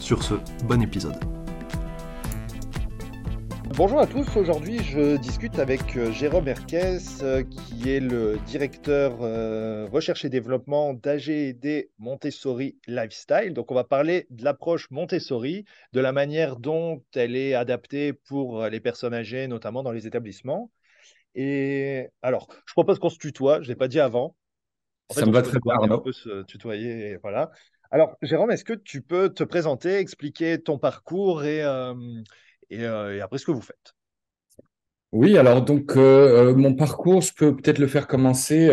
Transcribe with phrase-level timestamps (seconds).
[0.00, 0.34] Sur ce,
[0.64, 1.16] bon épisode.
[3.76, 9.18] Bonjour à tous, aujourd'hui je discute avec euh, Jérôme Herquès euh, qui est le directeur
[9.20, 13.52] euh, recherche et développement d'AGD Montessori Lifestyle.
[13.52, 18.64] Donc on va parler de l'approche Montessori, de la manière dont elle est adaptée pour
[18.66, 20.70] les personnes âgées, notamment dans les établissements.
[21.34, 24.36] Et alors, je propose qu'on se tutoie, je ne l'ai pas dit avant.
[25.10, 25.76] Ça me va très bien.
[25.80, 27.50] On peut se tutoyer, voilà.
[27.90, 33.52] Alors, Jérôme, est-ce que tu peux te présenter, expliquer ton parcours et, après ce que
[33.52, 33.94] vous faites?
[35.12, 38.68] Oui, alors donc mon parcours, je peux peut-être le faire commencer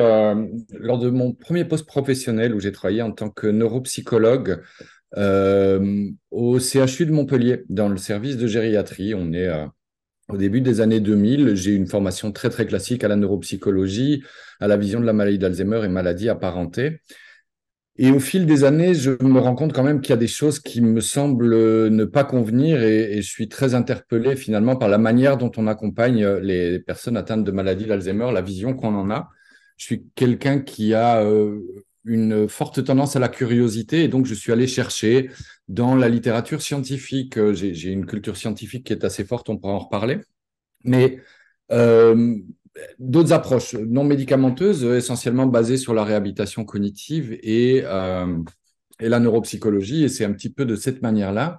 [0.71, 4.61] lors de mon premier poste professionnel où j'ai travaillé en tant que neuropsychologue
[5.15, 9.13] au CHU de Montpellier dans le service de gériatrie.
[9.13, 9.49] On est
[10.29, 14.23] au début des années 2000, j'ai une formation très très classique à la neuropsychologie,
[14.59, 17.01] à la vision de la maladie d'Alzheimer et maladies apparentées.
[17.97, 20.27] Et au fil des années, je me rends compte quand même qu'il y a des
[20.27, 24.97] choses qui me semblent ne pas convenir et, je suis très interpellé finalement par la
[24.97, 29.29] manière dont on accompagne les personnes atteintes de maladie d'Alzheimer, la vision qu'on en a.
[29.77, 31.59] Je suis quelqu'un qui a euh,
[32.05, 35.29] une forte tendance à la curiosité et donc je suis allé chercher
[35.67, 37.37] dans la littérature scientifique.
[37.37, 40.19] Euh, j'ai une culture scientifique qui est assez forte, on pourra en reparler.
[40.83, 41.19] Mais
[41.71, 42.37] euh,
[42.99, 48.37] d'autres approches non médicamenteuses, essentiellement basées sur la réhabilitation cognitive et, euh,
[48.99, 50.03] et la neuropsychologie.
[50.03, 51.57] Et c'est un petit peu de cette manière-là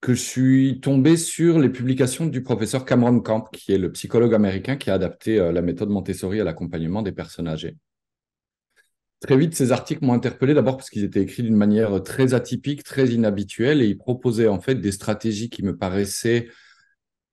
[0.00, 4.34] que je suis tombé sur les publications du professeur Cameron Camp, qui est le psychologue
[4.34, 7.76] américain qui a adapté euh, la méthode Montessori à l'accompagnement des personnes âgées.
[9.20, 12.84] Très vite, ces articles m'ont interpellé d'abord parce qu'ils étaient écrits d'une manière très atypique,
[12.84, 16.48] très inhabituelle, et ils proposaient en fait des stratégies qui me paraissaient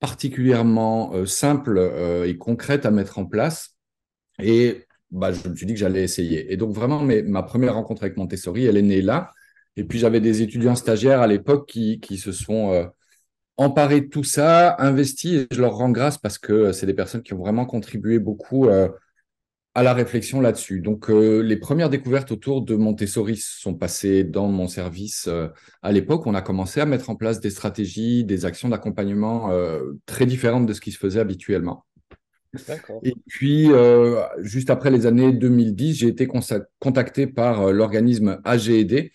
[0.06, 3.76] particulièrement euh, simple euh, et concrète à mettre en place.
[4.38, 6.54] Et bah, je me suis dit que j'allais essayer.
[6.54, 9.32] Et donc, vraiment, ma première rencontre avec Montessori, elle est née là.
[9.78, 12.86] Et puis, j'avais des étudiants stagiaires à l'époque qui, qui, se sont euh,
[13.58, 15.34] emparés de tout ça, investis.
[15.34, 18.70] Et je leur rends grâce parce que c'est des personnes qui ont vraiment contribué beaucoup
[19.76, 20.80] à la réflexion là-dessus.
[20.80, 25.50] Donc, euh, les premières découvertes autour de Montessori sont passées dans mon service euh,
[25.84, 26.26] à l'époque.
[26.26, 30.66] On a commencé à mettre en place des stratégies, des actions d'accompagnement euh, très différentes
[30.66, 31.86] de ce qui se faisait habituellement.
[33.04, 33.70] Et puis,
[34.40, 36.26] juste après les années 2010, j'ai été
[36.80, 39.10] contacté par l'organisme AGED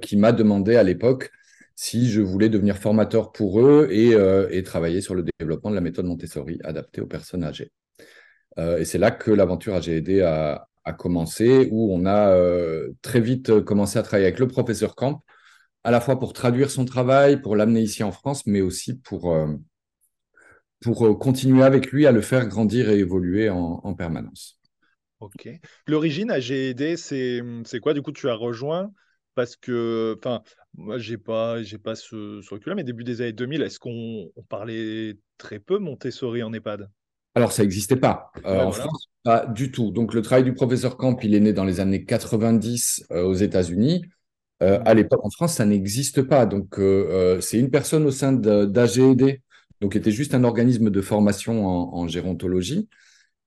[0.00, 1.32] qui m'a demandé à l'époque
[1.74, 4.12] si je voulais devenir formateur pour eux et,
[4.56, 7.72] et travailler sur le développement de la méthode Montessori adaptée aux personnes âgées.
[8.60, 13.20] Euh, et c'est là que l'aventure AGED a, a commencé, où on a euh, très
[13.20, 15.24] vite commencé à travailler avec le professeur Camp,
[15.82, 19.32] à la fois pour traduire son travail, pour l'amener ici en France, mais aussi pour,
[19.32, 19.46] euh,
[21.18, 24.58] continuer avec lui à le faire grandir et évoluer en, permanence.
[25.20, 25.48] Ok.
[25.86, 27.94] L'origine AGED, c'est quoi?
[27.94, 28.90] Du coup, tu as rejoint
[29.34, 30.42] parce que, enfin,
[30.74, 35.18] moi, j'ai pas, pas ce, ce recul-là, mais début des années 2000, est-ce qu'on parlait
[35.38, 36.90] très peu Montessori en EHPAD?
[37.34, 38.32] Alors, ça n'existait pas.
[38.44, 39.92] Euh, en France, pas du tout.
[39.92, 43.34] Donc, le travail du professeur Camp, il est né dans les années 90 euh, aux
[43.34, 44.04] États-Unis.
[44.62, 46.44] Euh, à l'époque, en France, ça n'existe pas.
[46.46, 46.80] Donc,
[47.40, 49.40] c'est une personne au sein d'AGED,
[49.80, 52.88] donc qui était juste un organisme de formation en, gérontologie,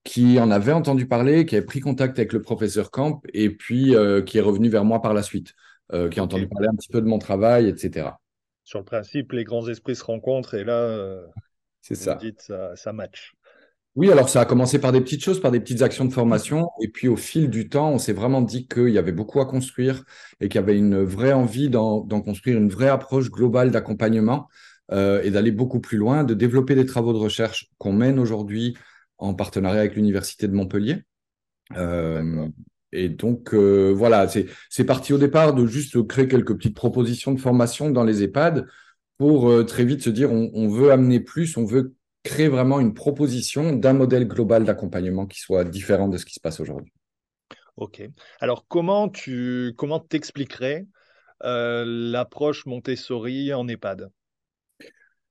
[0.04, 3.94] qui en avait entendu parler, qui avait pris contact avec le professeur Camp et puis
[4.26, 5.54] qui est revenu vers moi par la suite,
[5.92, 8.08] qui a entendu parler un petit peu de mon travail, etc.
[8.64, 11.20] Sur le principe, les grands esprits se rencontrent et là,
[11.82, 12.16] c'est ça.
[12.16, 13.36] Dites, ça, ça match.
[13.96, 16.68] Oui, alors ça a commencé par des petites choses, par des petites actions de formation.
[16.82, 19.46] Et puis au fil du temps, on s'est vraiment dit qu'il y avait beaucoup à
[19.46, 20.04] construire
[20.40, 24.48] et qu'il y avait une vraie envie d'en construire une vraie approche globale d'accompagnement
[24.92, 28.76] euh, et d'aller beaucoup plus loin, de développer des travaux de recherche qu'on mène aujourd'hui
[29.20, 31.04] en partenariat avec l'Université de Montpellier.
[31.78, 32.48] Euh,
[32.92, 37.40] et donc, euh, voilà, c'est parti au départ de juste créer quelques petites propositions de
[37.40, 38.66] formation dans les EHPAD
[39.20, 42.94] pour très vite se dire on, on veut amener plus, on veut créer vraiment une
[42.94, 46.94] proposition d'un modèle global d'accompagnement qui soit différent de ce qui se passe aujourd'hui.
[47.76, 48.04] Ok.
[48.40, 50.86] Alors, comment tu comment t'expliquerais
[51.44, 54.10] euh, l'approche Montessori en EHPAD?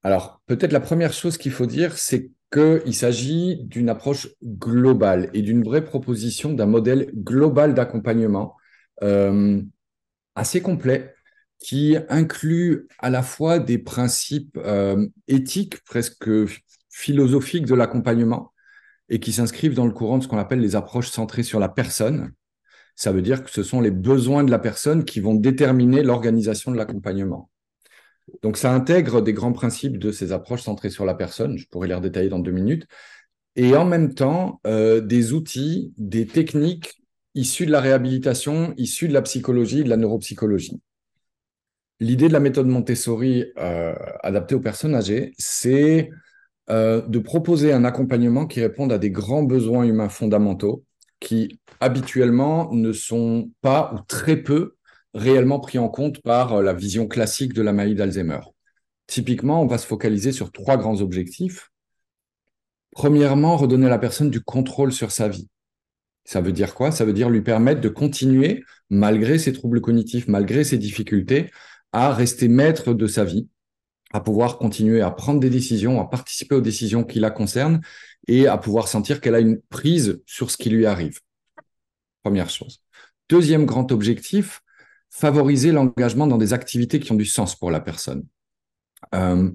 [0.02, 5.42] Alors, peut-être la première chose qu'il faut dire, c'est qu'il s'agit d'une approche globale et
[5.42, 8.56] d'une vraie proposition d'un modèle global d'accompagnement
[9.02, 9.62] euh,
[10.34, 11.14] assez complet
[11.58, 16.28] qui inclut à la fois des principes euh, éthiques, presque
[16.92, 18.52] philosophiques de l'accompagnement,
[19.08, 21.68] et qui s'inscrivent dans le courant de ce qu'on appelle les approches centrées sur la
[21.68, 22.32] personne.
[22.94, 26.70] Ça veut dire que ce sont les besoins de la personne qui vont déterminer l'organisation
[26.70, 27.50] de l'accompagnement.
[28.42, 31.88] Donc ça intègre des grands principes de ces approches centrées sur la personne, je pourrais
[31.88, 32.86] les redétailler dans deux minutes,
[33.56, 37.02] et en même temps euh, des outils, des techniques
[37.34, 40.80] issues de la réhabilitation, issues de la psychologie, de la neuropsychologie.
[42.00, 46.10] L'idée de la méthode Montessori euh, adaptée aux personnes âgées, c'est
[46.70, 50.84] euh, de proposer un accompagnement qui réponde à des grands besoins humains fondamentaux
[51.18, 54.76] qui habituellement ne sont pas ou très peu
[55.14, 58.40] réellement pris en compte par euh, la vision classique de la maladie d'Alzheimer.
[59.06, 61.70] Typiquement, on va se focaliser sur trois grands objectifs.
[62.92, 65.48] Premièrement, redonner à la personne du contrôle sur sa vie.
[66.24, 66.92] Ça veut dire quoi?
[66.92, 71.50] Ça veut dire lui permettre de continuer, malgré ses troubles cognitifs, malgré ses difficultés,
[71.92, 73.48] à rester maître de sa vie,
[74.12, 77.80] à pouvoir continuer à prendre des décisions, à participer aux décisions qui la concernent
[78.28, 81.20] et à pouvoir sentir qu'elle a une prise sur ce qui lui arrive.
[82.22, 82.80] Première chose.
[83.28, 84.60] Deuxième grand objectif,
[85.10, 88.24] favoriser l'engagement dans des activités qui ont du sens pour la personne.
[89.14, 89.50] Euh,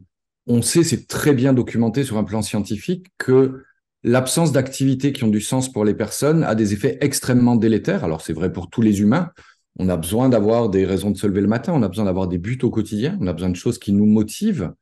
[0.48, 3.64] on sait, c'est très bien documenté sur un plan scientifique, que
[4.04, 8.04] l'absence d'activités qui ont du sens pour les personnes a des effets extrêmement délétères.
[8.04, 9.32] Alors c'est vrai pour tous les humains,
[9.80, 12.28] on a besoin d'avoir des raisons de se lever le matin, on a besoin d'avoir
[12.28, 14.74] des buts au quotidien, on a besoin de choses qui nous motivent.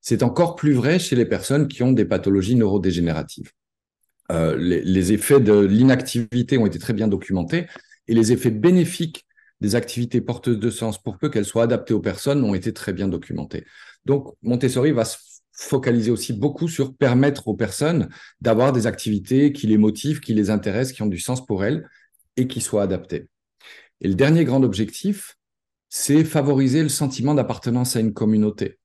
[0.00, 3.50] C'est encore plus vrai chez les personnes qui ont des pathologies neurodégénératives.
[4.32, 7.66] Euh, les, effets de l'inactivité ont été très bien documentés
[8.08, 9.24] et les effets bénéfiques
[9.60, 12.92] des activités porteuses de sens, pour peu qu'elles soient adaptées aux personnes, ont été très
[12.92, 13.64] bien documentés.
[14.04, 15.16] Donc, Montessori va se
[15.52, 18.08] focaliser aussi beaucoup sur permettre aux personnes
[18.40, 21.88] d'avoir des activités qui les motivent, qui les intéressent, qui ont du sens pour elles
[22.36, 23.28] et qui soient adaptées.
[24.00, 25.36] Et le dernier grand objectif,
[25.88, 28.78] c'est favoriser le sentiment d'appartenance à une communauté.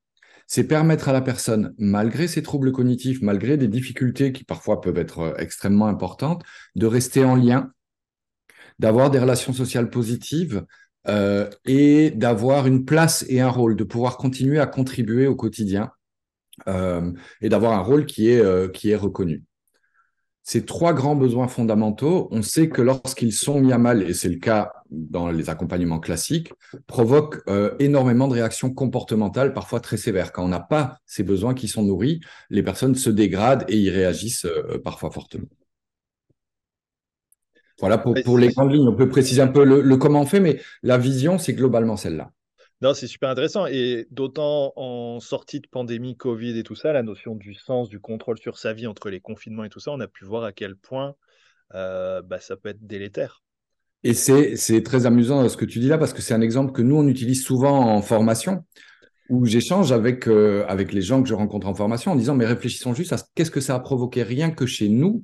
[0.47, 4.97] C'est permettre à la personne, malgré ses troubles cognitifs, malgré des difficultés qui parfois peuvent
[4.97, 6.43] être euh, extrêmement importantes,
[6.75, 7.71] de rester en lien,
[8.79, 10.65] d'avoir des relations sociales positives
[11.07, 15.91] euh, et d'avoir une place et un rôle, de pouvoir continuer à contribuer au quotidien
[16.67, 17.11] euh,
[17.41, 19.43] et d'avoir un rôle qui est, qui est reconnu
[20.51, 24.27] ces trois grands besoins fondamentaux, on sait que lorsqu'ils sont mis à mal, et c'est
[24.27, 26.51] le cas dans les accompagnements classiques,
[26.87, 30.33] provoquent euh, énormément de réactions comportementales, parfois très sévères.
[30.33, 32.19] Quand on n'a pas ces besoins qui sont nourris,
[32.49, 35.47] les personnes se dégradent et y réagissent euh, parfois fortement.
[37.79, 38.89] Voilà pour, les grandes lignes.
[38.89, 42.29] On peut préciser un peu le comment on fait, mais la vision, c'est globalement celle-là.
[42.81, 43.67] Non, c'est super intéressant.
[43.67, 47.99] Et d'autant en sortie de pandémie, Covid et tout ça, la notion du sens, du
[47.99, 50.51] contrôle sur sa vie entre les confinements et tout ça, on a pu voir à
[50.51, 51.13] quel point
[51.75, 53.43] euh, bah, ça peut être délétère.
[54.03, 56.81] Et c'est très amusant ce que tu dis là, parce que c'est un exemple que
[56.81, 58.65] nous, on utilise souvent en formation,
[59.29, 62.47] où j'échange avec, euh, avec les gens que je rencontre en formation en disant, mais
[62.47, 65.23] réfléchissons juste à qu'est-ce que ça a provoqué rien que chez nous,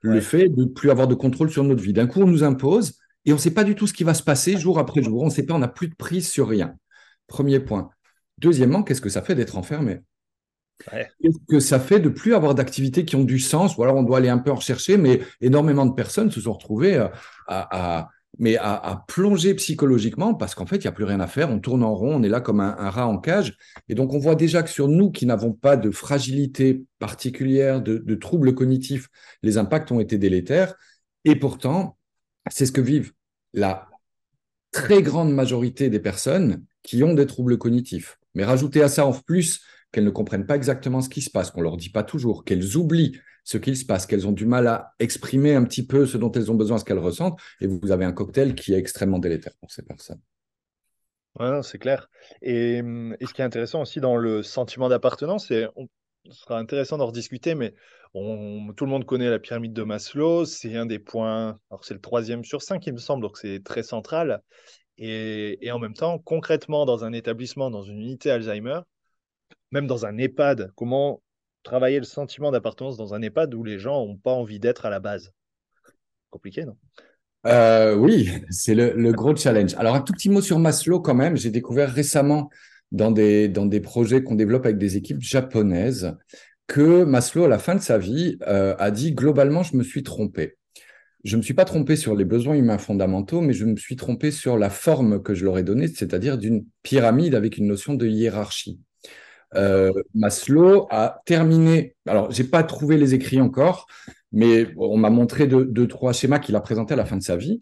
[0.00, 1.92] le fait de ne plus avoir de contrôle sur notre vie.
[1.92, 4.14] D'un coup, on nous impose, et on ne sait pas du tout ce qui va
[4.14, 5.22] se passer jour après jour.
[5.22, 6.76] On ne sait pas, on n'a plus de prise sur rien.
[7.26, 7.90] Premier point.
[8.38, 10.00] Deuxièmement, qu'est-ce que ça fait d'être enfermé?
[10.90, 13.76] Qu'est-ce que ça fait de plus avoir d'activités qui ont du sens?
[13.76, 16.52] Ou alors on doit aller un peu en rechercher, mais énormément de personnes se sont
[16.52, 17.08] retrouvées euh,
[17.46, 21.50] à, mais à, plonger psychologiquement parce qu'en fait, il n'y a plus rien à faire.
[21.50, 23.56] On tourne en rond, on est là comme un, rat en cage.
[23.88, 27.98] Et donc, on voit déjà que sur nous qui n'avons pas de fragilité particulière, de,
[27.98, 29.08] de troubles cognitifs,
[29.42, 30.74] les impacts ont été délétères.
[31.24, 31.96] Et pourtant,
[32.50, 33.12] c'est ce que vivent
[33.52, 33.88] la
[34.72, 38.18] très grande majorité des personnes qui ont des troubles cognitifs.
[38.34, 41.50] Mais rajouter à ça en plus qu'elles ne comprennent pas exactement ce qui se passe,
[41.50, 44.66] qu'on leur dit pas toujours, qu'elles oublient ce qu'il se passe, qu'elles ont du mal
[44.66, 47.90] à exprimer un petit peu ce dont elles ont besoin, ce qu'elles ressentent, et vous
[47.90, 50.20] avez un cocktail qui est extrêmement délétère pour ces personnes.
[51.38, 52.08] Ouais, c'est clair.
[52.42, 55.66] Et, ce qui est intéressant aussi dans le sentiment d'appartenance, c'est,
[56.26, 57.74] ce sera intéressant d'en rediscuter, mais
[58.14, 62.00] tout le monde connaît la pyramide de Maslow, c'est un des points, alors c'est le
[62.00, 64.42] troisième sur cinq, il me semble, donc c'est très central.
[64.98, 68.80] Et, en même temps, concrètement, dans un établissement, dans une unité Alzheimer,
[69.72, 71.20] même dans un EHPAD, comment
[71.62, 74.90] travailler le sentiment d'appartenance dans un EHPAD où les gens n'ont pas envie d'être à
[74.90, 75.32] la base?
[76.30, 76.76] Compliqué, non?
[77.46, 79.74] Euh, Oui, c'est le, gros challenge.
[79.74, 81.36] Alors, un tout petit mot sur Maslow quand même.
[81.36, 82.50] J'ai découvert récemment
[82.92, 86.16] dans des, projets qu'on développe avec des équipes japonaises
[86.66, 90.02] que Maslow, à la fin de sa vie, euh, a dit globalement, je me suis
[90.02, 90.56] trompé
[91.24, 93.96] je ne me suis pas trompé sur les besoins humains fondamentaux, mais je me suis
[93.96, 97.94] trompé sur la forme que je leur ai donnée, c'est-à-dire d'une pyramide avec une notion
[97.94, 98.80] de hiérarchie.
[99.54, 103.86] Euh, Maslow a terminé, alors j'ai pas trouvé les écrits encore,
[104.32, 107.36] mais on m'a montré deux, trois schémas qu'il a présentés à la fin de sa
[107.36, 107.60] vie,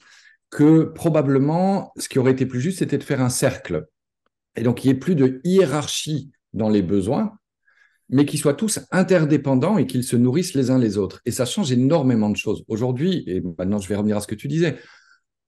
[0.50, 3.87] que probablement ce qui aurait été plus juste, c'était de faire un cercle
[4.57, 7.38] et donc il n'y ait plus de hiérarchie dans les besoins,
[8.12, 11.21] mais qu'ils soient tous interdépendants et qu'ils se nourrissent les uns les autres.
[11.25, 12.64] Et ça change énormément de choses.
[12.69, 14.76] Aujourd'hui, et maintenant je vais revenir à ce que tu disais,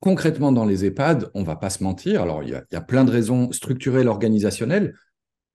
[0.01, 2.75] concrètement dans les EHPAD, on ne va pas se mentir, alors il y, a, il
[2.75, 4.95] y a plein de raisons structurelles, organisationnelles,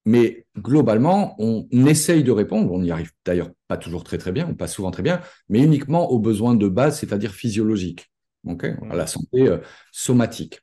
[0.05, 4.47] mais globalement, on essaye de répondre, on n'y arrive d'ailleurs pas toujours très très bien,
[4.49, 8.09] on passe souvent très bien, mais uniquement aux besoins de base, c'est-à-dire physiologiques,
[8.47, 9.57] à la santé euh,
[9.91, 10.61] somatique,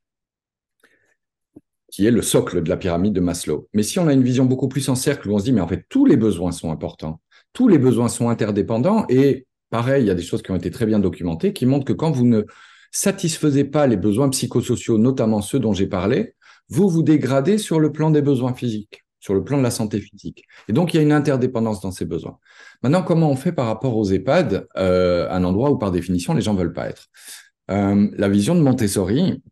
[1.97, 3.69] qui est le socle de la pyramide de Maslow.
[3.73, 5.62] Mais si on a une vision beaucoup plus en cercle, où on se dit, mais
[5.62, 7.23] en fait, tous les besoins sont importants,
[7.55, 10.71] tous les besoins sont interdépendants, et pareil, il y a des choses qui ont été
[10.71, 12.43] très bien documentées, qui montrent que quand vous ne
[12.93, 16.35] satisfaisez pas les besoins psychosociaux, notamment ceux dont j'ai parlé,
[16.69, 19.99] vous vous dégradez sur le plan des besoins physiques sur le plan de la santé
[19.99, 20.45] physique.
[20.69, 22.38] Et donc, il y a une interdépendance dans ces besoins.
[22.83, 26.43] Maintenant, comment on fait par rapport aux EHPAD, euh, un endroit où, par définition, les
[26.43, 27.07] gens ne veulent pas être?
[27.71, 29.43] Euh, La vision de Montessori,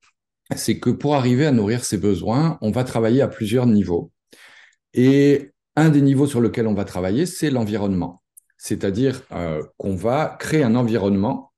[0.55, 4.13] c'est que pour arriver à nourrir ces besoins, on va travailler à plusieurs niveaux.
[4.93, 8.23] Et un des niveaux sur lequel on va travailler, c'est l'environnement.
[8.57, 11.53] C'est-à-dire euh, qu'on va créer un environnement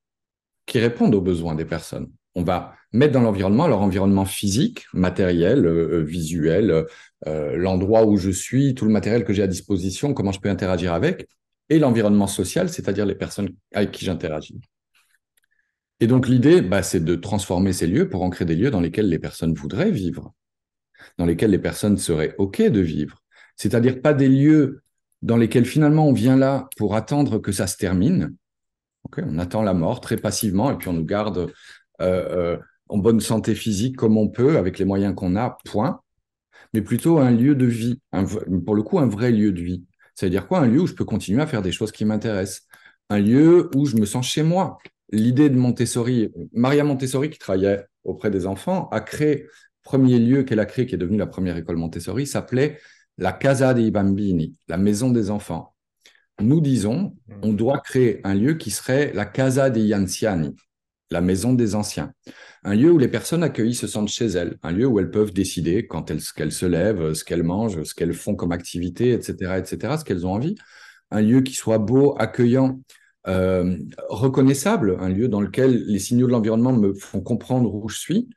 [0.67, 2.11] qui réponde aux besoins des personnes.
[2.35, 6.87] On va mettre dans l'environnement leur environnement physique, matériel, euh, visuel,
[7.27, 10.49] euh, l'endroit où je suis, tout le matériel que j'ai à disposition, comment je peux
[10.51, 11.29] interagir avec,
[11.69, 14.61] et l'environnement social, c'est-à-dire les personnes avec qui j'interagis.
[16.01, 18.81] Et donc l'idée, bah, c'est de transformer ces lieux pour en créer des lieux dans
[18.81, 20.35] lesquels les personnes voudraient vivre,
[21.19, 23.23] dans lesquels les personnes seraient OK de vivre.
[23.57, 24.83] C'est-à-dire pas des lieux
[25.23, 28.35] dans lesquels finalement on vient là pour attendre que ça se termine.
[29.17, 31.51] on attend la mort très passivement et puis on nous garde
[32.03, 36.01] euh, euh, en bonne santé physique comme on peut, avec les moyens qu'on a, point
[36.73, 38.01] mais plutôt un lieu de vie,
[38.65, 39.85] pour le coup un vrai lieu de vie.
[40.15, 40.61] Ça veut dire quoi?
[40.61, 42.67] Un lieu où je peux continuer à faire des choses qui m'intéressent.
[43.11, 44.79] Un lieu où je me sens chez moi.
[45.11, 49.47] L'idée de Montessori, Maria Montessori, qui travaillait auprès des enfants, a créé,
[49.83, 52.79] premier lieu qu'elle a créé, qui est devenu la première école Montessori, s'appelait
[53.19, 55.75] la Casa dei Bambini, la maison des enfants.
[56.41, 60.55] Nous disons, on doit créer un lieu qui serait la Casa dei Anziani,
[61.11, 62.13] la maison des anciens.
[62.65, 65.33] Un lieu où les personnes accueillies se sentent chez elles, un lieu où elles peuvent
[65.33, 69.59] décider quand elles, qu'elles se lèvent, ce qu'elles mangent, ce qu'elles font comme activité, etc.,
[69.59, 70.57] etc., ce qu'elles ont envie.
[71.11, 72.81] Un lieu qui soit beau, accueillant,
[73.29, 73.77] euh,
[74.09, 78.29] reconnaissable, un lieu dans lequel les signaux de l'environnement me font comprendre où je suis,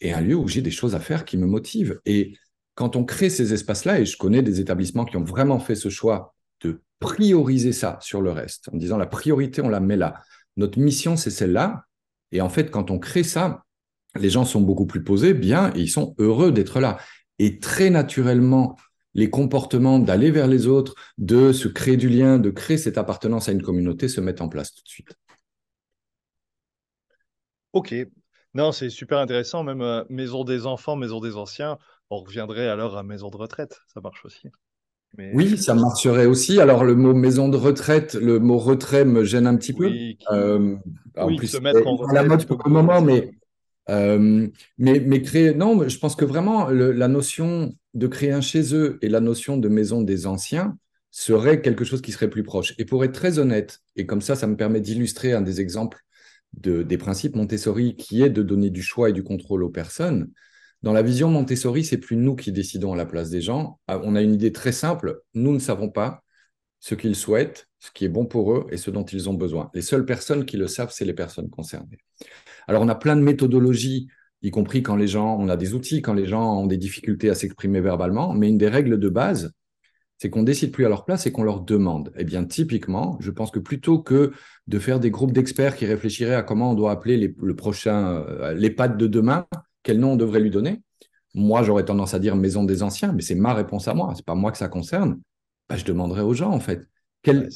[0.00, 2.00] et un lieu où j'ai des choses à faire qui me motivent.
[2.06, 2.36] Et
[2.74, 5.88] quand on crée ces espaces-là, et je connais des établissements qui ont vraiment fait ce
[5.88, 10.22] choix de prioriser ça sur le reste, en disant la priorité, on la met là.
[10.56, 11.84] Notre mission, c'est celle-là.
[12.30, 13.64] Et en fait, quand on crée ça,
[14.18, 16.98] les gens sont beaucoup plus posés, bien, et ils sont heureux d'être là.
[17.38, 18.76] Et très naturellement,
[19.18, 23.48] les comportements d'aller vers les autres, de se créer du lien, de créer cette appartenance
[23.48, 25.18] à une communauté se mettent en place tout de suite.
[27.72, 27.94] Ok.
[28.54, 29.64] Non, c'est super intéressant.
[29.64, 31.78] Même euh, maison des enfants, maison des anciens,
[32.10, 33.80] on reviendrait alors à maison de retraite.
[33.92, 34.48] Ça marche aussi.
[35.34, 36.60] Oui, ça marcherait aussi.
[36.60, 39.90] Alors, le mot maison de retraite, le mot retrait me gêne un petit peu.
[40.30, 40.76] Euh,
[41.16, 43.32] en plus, se mettre en la mode pour le moment, mais,
[43.90, 45.54] euh, mais, mais créer.
[45.54, 49.56] Non, je pense que vraiment, la notion de créer un chez eux et la notion
[49.56, 50.78] de maison des anciens
[51.10, 52.74] serait quelque chose qui serait plus proche.
[52.78, 55.98] Et pour être très honnête, et comme ça, ça me permet d'illustrer un des exemples
[56.54, 60.30] de, des principes Montessori qui est de donner du choix et du contrôle aux personnes.
[60.82, 63.80] Dans la vision Montessori, c'est plus nous qui décidons à la place des gens.
[63.88, 65.22] Ah, on a une idée très simple.
[65.34, 66.22] Nous ne savons pas
[66.78, 69.70] ce qu'ils souhaitent, ce qui est bon pour eux et ce dont ils ont besoin.
[69.74, 71.98] Les seules personnes qui le savent, c'est les personnes concernées.
[72.66, 74.08] Alors, on a plein de méthodologies,
[74.42, 77.30] y compris quand les gens, on a des outils, quand les gens ont des difficultés
[77.30, 79.52] à s'exprimer verbalement, mais une des règles de base,
[80.18, 82.12] c'est qu'on décide plus à leur place et qu'on leur demande.
[82.16, 84.32] Eh bien, typiquement, je pense que plutôt que
[84.66, 88.52] de faire des groupes d'experts qui réfléchiraient à comment on doit appeler le prochain, euh,
[88.52, 89.46] les de demain,
[89.84, 90.82] quel nom on devrait lui donner
[91.34, 94.26] Moi, j'aurais tendance à dire maison des anciens, mais c'est ma réponse à moi, c'est
[94.26, 95.20] pas moi que ça concerne.
[95.68, 96.88] Bah, je demanderai aux gens, en fait,
[97.22, 97.48] quelle,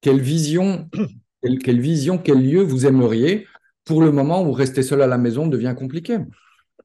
[0.00, 0.88] quelle, vision,
[1.42, 3.46] quelle, vision, quel lieu vous aimeriez
[3.84, 6.18] pour le moment où rester seul à la maison devient compliqué.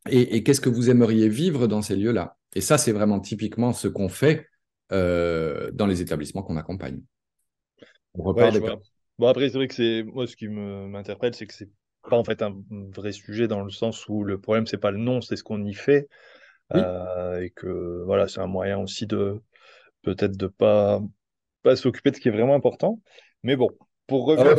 [0.10, 2.38] Et, qu'est-ce que vous aimeriez vivre dans ces lieux-là?
[2.56, 4.48] Et ça, c'est vraiment typiquement ce qu'on fait
[4.92, 7.02] euh, dans les établissements qu'on accompagne.
[8.14, 8.34] On
[9.20, 11.70] Bon, après, c'est vrai que c'est moi, ce qui m'interpelle, c'est que c'est
[12.08, 15.00] pas en fait un vrai sujet dans le sens où le problème c'est pas le
[15.00, 16.08] nom, c'est ce qu'on y fait.
[16.76, 19.42] Euh, et que voilà c'est un moyen aussi de
[20.02, 21.02] peut-être de pas
[21.68, 23.02] pas s'occuper de ce qui est vraiment important.
[23.44, 23.70] Mais bon,
[24.08, 24.56] pour revenir.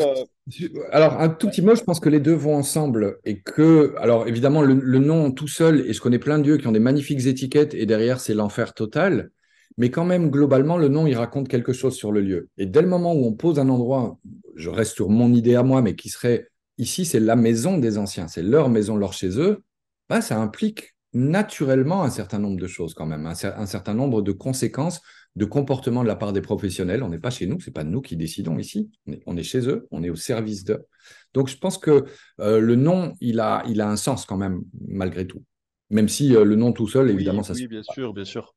[0.93, 4.29] Alors, un tout petit mot, je pense que les deux vont ensemble et que, alors
[4.29, 6.79] évidemment, le, le, nom tout seul, et je connais plein de lieux qui ont des
[6.79, 9.31] magnifiques étiquettes et derrière, c'est l'enfer total.
[9.77, 12.49] Mais quand même, globalement, le nom, il raconte quelque chose sur le lieu.
[12.59, 14.19] Et dès le moment où on pose un endroit,
[14.57, 16.49] je reste sur mon idée à moi, mais qui serait
[16.79, 19.65] Ici, c'est la maison des anciens, c'est leur maison, leur chez eux.
[20.09, 24.33] Bah, ça implique naturellement un certain nombre de choses quand même, un, certain nombre de
[24.33, 25.00] conséquences
[25.37, 27.03] de comportement de la part des professionnels.
[27.03, 28.91] On n'est pas chez nous, c'est pas nous qui décidons ici.
[29.27, 30.85] On est, chez eux, on est au service d'eux.
[31.33, 32.05] Donc je pense que
[32.41, 35.43] euh, le nom, il a, il a un sens quand même, malgré tout.
[35.91, 37.55] Même si euh, le nom tout seul, évidemment, ça.
[37.55, 38.55] Oui, bien sûr, bien sûr.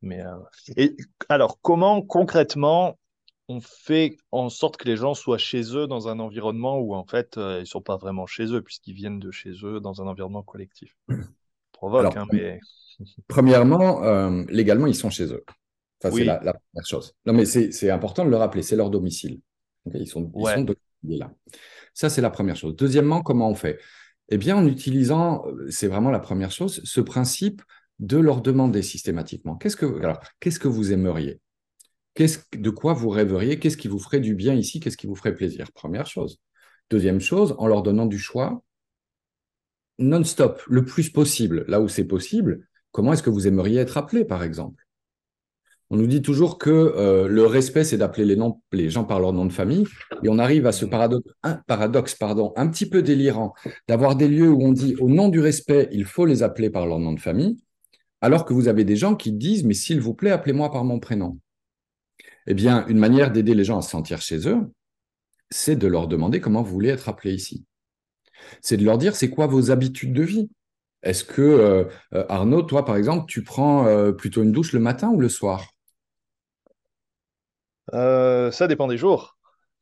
[0.00, 0.32] Mais euh,
[0.76, 0.96] et
[1.28, 2.98] alors, comment concrètement
[3.48, 7.04] on fait en sorte que les gens soient chez eux dans un environnement où en
[7.04, 10.06] fait ils ne sont pas vraiment chez eux puisqu'ils viennent de chez eux dans un
[10.06, 10.96] environnement collectif?
[11.82, 12.60] Provoque, hein, mais...
[13.26, 14.02] Premièrement,
[14.48, 15.42] légalement, ils sont chez eux.
[16.00, 17.12] c'est la, première chose.
[17.26, 19.40] Non, mais c'est important de le rappeler, c'est leur domicile.
[19.92, 21.32] ils sont, ils là.
[21.92, 22.76] Ça, c'est la première chose.
[22.76, 23.80] Deuxièmement, comment on fait?
[24.28, 27.62] Eh bien, en utilisant, c'est vraiment la première chose, ce principe
[27.98, 31.40] de leur demander systématiquement qu'est-ce que, alors, qu'est-ce que vous aimeriez?
[32.14, 33.58] Qu'est-ce, De quoi vous rêveriez?
[33.58, 34.78] Qu'est-ce qui vous ferait du bien ici?
[34.78, 35.72] Qu'est-ce qui vous ferait plaisir?
[35.72, 36.38] Première chose.
[36.90, 38.62] Deuxième chose, en leur donnant du choix
[40.02, 44.24] non-stop, le plus possible, là où c'est possible, comment est-ce que vous aimeriez être appelé,
[44.24, 44.82] par exemple?
[45.92, 48.24] On nous dit toujours que euh, le respect, c'est d'appeler
[48.72, 49.86] les, gens par leur nom de famille.
[50.22, 53.52] Et on arrive à ce paradoxe pardon, un petit peu délirant
[53.88, 56.86] d'avoir des lieux où on dit au nom du respect, il faut les appeler par
[56.86, 57.58] leur nom de famille,
[58.22, 60.98] alors que vous avez des gens qui disent, mais s'il vous plaît, appelez-moi par mon
[60.98, 61.38] prénom.
[62.46, 64.72] Eh bien, une manière d'aider les gens à se sentir chez eux,
[65.50, 67.66] c'est de leur demander comment vous voulez être appelé ici.
[68.60, 70.50] C'est de leur dire, c'est quoi vos habitudes de vie?
[71.02, 71.84] Est-ce que, euh,
[72.14, 75.66] euh, Arnaud, toi, par exemple, tu prends plutôt une douche le matin ou le soir?
[77.94, 79.36] Euh, ça dépend des jours.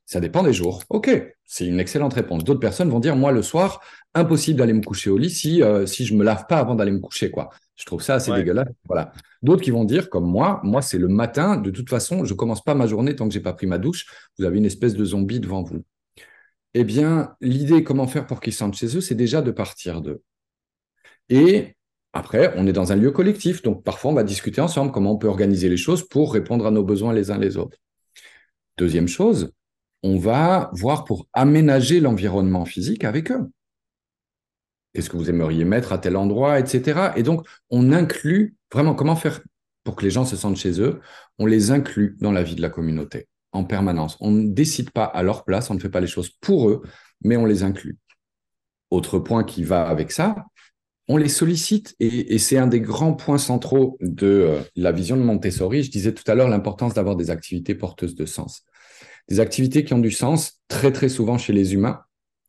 [0.07, 0.83] Ça dépend des jours.
[0.89, 1.11] Ok,
[1.45, 2.43] c'est une excellente réponse.
[2.43, 3.81] D'autres personnes vont dire, moi, le soir,
[4.15, 6.91] impossible d'aller me coucher au lit si, euh, si je me lave pas avant d'aller
[6.91, 7.31] me coucher.
[7.31, 7.51] quoi.
[7.77, 8.69] Je trouve ça assez dégueulasse.
[8.87, 9.13] Voilà.
[9.43, 11.57] D'autres qui vont dire, comme moi, moi, c'est le matin.
[11.57, 14.07] De toute façon, je commence pas ma journée tant que j'ai pas pris ma douche.
[14.39, 15.85] Vous avez une espèce de zombie devant vous.
[16.75, 20.23] Eh bien, l'idée, comment faire pour qu'ils sentent chez eux, c'est déjà de partir d'eux.
[21.29, 21.77] Et
[22.13, 25.17] après, on est dans un lieu collectif, donc parfois on va discuter ensemble comment on
[25.19, 27.79] peut organiser les choses pour répondre à nos besoins les uns les autres.
[28.77, 29.53] Deuxième chose,
[30.03, 33.49] on va voir pour aménager l'environnement physique avec eux.
[34.93, 37.13] Qu'est-ce que vous aimeriez mettre à tel endroit, etc.
[37.17, 39.41] Et donc, on inclut vraiment comment faire
[39.85, 41.01] pour que les gens se sentent chez eux.
[41.39, 44.17] On les inclut dans la vie de la communauté en permanence.
[44.21, 46.83] On ne décide pas à leur place, on ne fait pas les choses pour eux,
[47.23, 47.99] mais on les inclut.
[48.91, 50.37] Autre point qui va avec ça,
[51.09, 55.23] on les sollicite et, c'est un des grands points centraux de euh, la vision de
[55.23, 55.83] Montessori.
[55.83, 58.63] Je disais tout à l'heure l'importance d'avoir des activités porteuses de sens.
[59.29, 62.01] Des activités qui ont du sens, très très souvent chez les humains,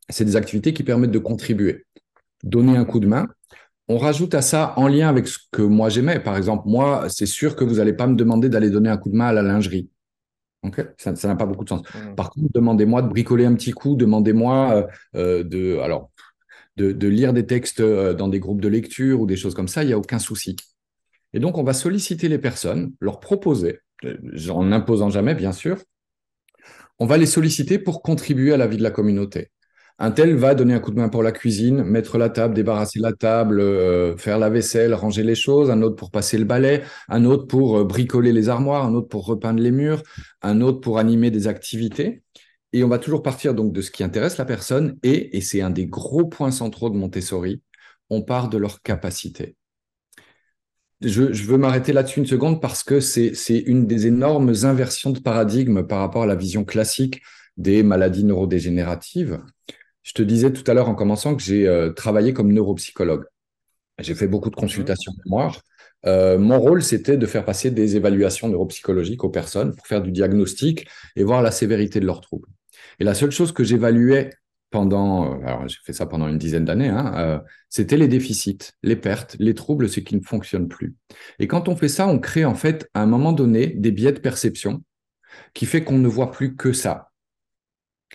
[0.09, 1.85] c'est des activités qui permettent de contribuer,
[2.43, 3.27] donner un coup de main.
[3.87, 6.19] On rajoute à ça en lien avec ce que moi j'aimais.
[6.19, 9.09] Par exemple, moi, c'est sûr que vous n'allez pas me demander d'aller donner un coup
[9.09, 9.89] de main à la lingerie.
[10.97, 11.81] Ça n'a pas beaucoup de sens.
[11.81, 12.15] Mmh.
[12.15, 15.79] Par contre, demandez-moi de bricoler un petit coup, demandez-moi euh, euh, de.
[15.79, 16.11] Alors,
[16.77, 19.83] de, lire des textes euh, dans des groupes de lecture ou des choses comme ça,
[19.83, 20.55] il n'y a aucun souci.
[21.33, 23.79] Et donc, on va solliciter les personnes, leur proposer,
[24.49, 25.77] en n'imposant jamais, bien sûr,
[26.97, 29.51] on va les solliciter pour contribuer à la vie de la communauté.
[29.99, 32.99] Un tel va donner un coup de main pour la cuisine, mettre la table, débarrasser
[32.99, 36.83] la table, euh, faire la vaisselle, ranger les choses, un autre pour passer le balai,
[37.07, 40.01] un autre pour bricoler les armoires, un autre pour repeindre les murs,
[40.41, 42.23] un autre pour animer des activités.
[42.73, 45.61] Et on va toujours partir donc de ce qui intéresse la personne et, et c'est
[45.61, 47.61] un des gros points centraux de Montessori,
[48.09, 49.55] on part de leur capacité.
[51.01, 55.83] Je, veux m'arrêter là-dessus une seconde parce que c'est une des énormes inversions de paradigme
[55.83, 57.21] par rapport à la vision classique
[57.57, 59.41] des maladies neurodégénératives.
[60.03, 63.25] Je te disais tout à l'heure en commençant que j'ai euh, travaillé comme neuropsychologue.
[63.99, 65.61] J'ai fait beaucoup de consultations mémoire.
[66.05, 70.11] Euh, mon rôle, c'était de faire passer des évaluations neuropsychologiques aux personnes pour faire du
[70.11, 72.47] diagnostic et voir la sévérité de leurs troubles.
[72.99, 74.31] Et la seule chose que j'évaluais
[74.71, 78.71] pendant, euh, alors j'ai fait ça pendant une dizaine d'années, hein, euh, c'était les déficits,
[78.83, 80.95] les pertes, les troubles, ce qui ne fonctionne plus.
[81.39, 84.13] Et quand on fait ça, on crée en fait à un moment donné des biais
[84.13, 84.83] de perception
[85.53, 87.10] qui fait qu'on ne voit plus que ça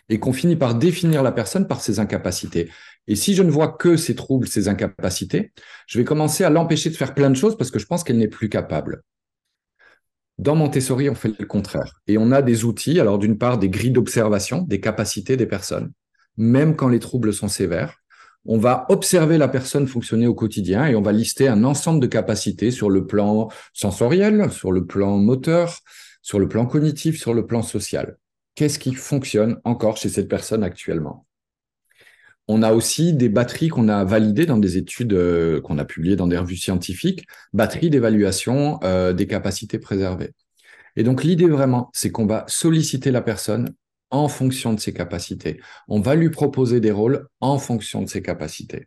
[0.08, 2.70] et qu'on finit par définir la personne par ses incapacités.
[3.08, 5.52] Et si je ne vois que ses troubles, ses incapacités,
[5.86, 8.18] je vais commencer à l'empêcher de faire plein de choses parce que je pense qu'elle
[8.18, 9.02] n'est plus capable.
[10.38, 12.00] Dans Montessori, on fait le contraire.
[12.06, 15.92] Et on a des outils, alors d'une part des grilles d'observation, des capacités des personnes,
[16.36, 18.02] même quand les troubles sont sévères.
[18.44, 22.06] On va observer la personne fonctionner au quotidien et on va lister un ensemble de
[22.06, 25.80] capacités sur le plan sensoriel, sur le plan moteur,
[26.22, 28.18] sur le plan cognitif, sur le plan social.
[28.56, 31.26] Qu'est-ce qui fonctionne encore chez cette personne actuellement?
[32.48, 36.16] On a aussi des batteries qu'on a validées dans des études euh, qu'on a publiées
[36.16, 40.32] dans des revues scientifiques, batteries d'évaluation euh, des capacités préservées.
[40.96, 43.74] Et donc l'idée vraiment, c'est qu'on va solliciter la personne
[44.10, 45.60] en fonction de ses capacités.
[45.86, 48.86] On va lui proposer des rôles en fonction de ses capacités.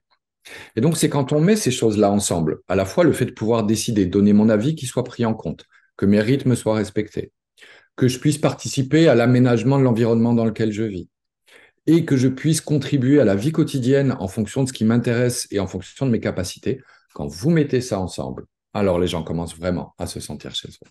[0.76, 3.32] Et donc, c'est quand on met ces choses-là ensemble, à la fois le fait de
[3.32, 5.66] pouvoir décider, donner mon avis qui soit pris en compte,
[5.98, 7.32] que mes rythmes soient respectés,
[8.00, 11.10] que je puisse participer à l'aménagement de l'environnement dans lequel je vis,
[11.86, 15.50] et que je puisse contribuer à la vie quotidienne en fonction de ce qui m'intéresse
[15.52, 16.82] et en fonction de mes capacités,
[17.14, 20.90] quand vous mettez ça ensemble, alors les gens commencent vraiment à se sentir chez eux.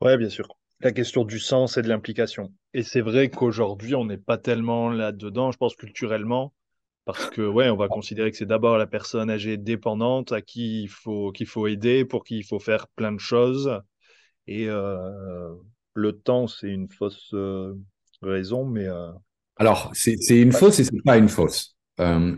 [0.00, 0.46] Oui, bien sûr.
[0.78, 2.52] La question du sens et de l'implication.
[2.72, 6.54] Et c'est vrai qu'aujourd'hui, on n'est pas tellement là-dedans, je pense, culturellement,
[7.04, 10.84] parce que, ouais, on va considérer que c'est d'abord la personne âgée dépendante à qui
[10.84, 13.82] il faut, qu'il faut aider, pour qui il faut faire plein de choses.
[14.50, 15.54] Et euh,
[15.94, 17.72] le temps, c'est une fausse euh,
[18.20, 18.86] raison, mais.
[18.86, 19.12] Euh,
[19.56, 21.76] Alors, c'est une fausse et c'est pas une fausse.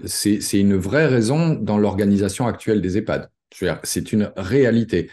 [0.04, 3.30] c'est une vraie raison dans l'organisation actuelle des EHPAD.
[3.82, 5.10] C'est une réalité.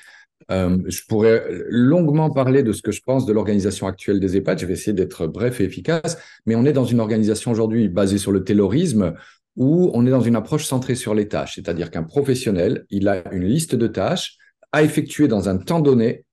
[0.50, 4.60] Je pourrais longuement parler de ce que je pense de l'organisation actuelle des EHPAD.
[4.60, 8.18] Je vais essayer d'être bref et efficace, mais on est dans une organisation aujourd'hui basée
[8.18, 9.14] sur le taylorisme
[9.56, 11.56] où on est dans une approche centrée sur les tâches.
[11.56, 14.38] C'est-à-dire qu'un professionnel, il a une liste de tâches
[14.74, 16.26] à effectuer dans un temps donné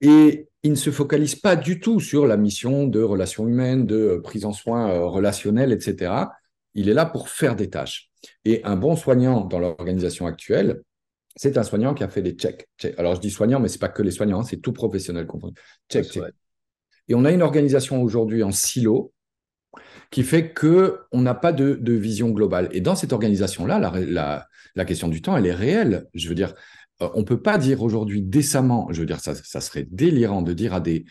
[0.00, 4.20] et il ne se focalise pas du tout sur la mission de relations humaines, de
[4.22, 6.12] prise en soins euh, relationnels, etc.
[6.74, 8.10] Il est là pour faire des tâches.
[8.44, 10.82] Et un bon soignant dans l'organisation actuelle,
[11.36, 12.66] c'est un soignant qui a fait des checks.
[12.96, 15.26] Alors, je dis soignant, mais ce n'est pas que les soignants, hein, c'est tout professionnel
[15.26, 15.54] confondu.
[15.90, 16.22] Check, check.
[17.08, 19.12] Et on a une organisation aujourd'hui en silo
[20.10, 22.68] qui fait qu'on n'a pas de, vision globale.
[22.72, 26.06] Et dans cette organisation-là, la, la, question du temps, elle est réelle.
[26.14, 26.54] Je veux dire,
[27.02, 30.42] euh, on ne peut pas dire aujourd'hui décemment, je veux dire, ça, ça serait délirant
[30.42, 31.04] de dire à des,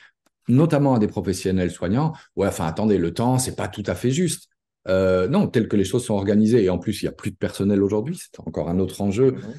[0.47, 4.11] notamment à des professionnels soignants, ouais, enfin, attendez, le temps, c'est pas tout à fait
[4.11, 4.49] juste.
[4.87, 7.31] Euh, non, tel que les choses sont organisées, et en plus, il n'y a plus
[7.31, 9.31] de personnel aujourd'hui, c'est encore un autre enjeu.
[9.31, 9.53] Mmh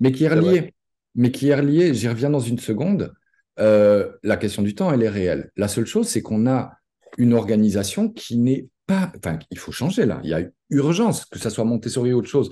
[0.00, 0.74] mais qui est relié.
[1.14, 3.12] Mais qui est relié, j'y reviens dans une seconde.
[3.58, 5.50] Euh, la question du temps, elle est réelle.
[5.56, 6.72] La seule chose, c'est qu'on a
[7.18, 9.12] une organisation qui n'est pas.
[9.18, 10.20] Enfin, il faut changer là.
[10.24, 12.50] Il y a urgence, que ça soit Montessori ou autre chose.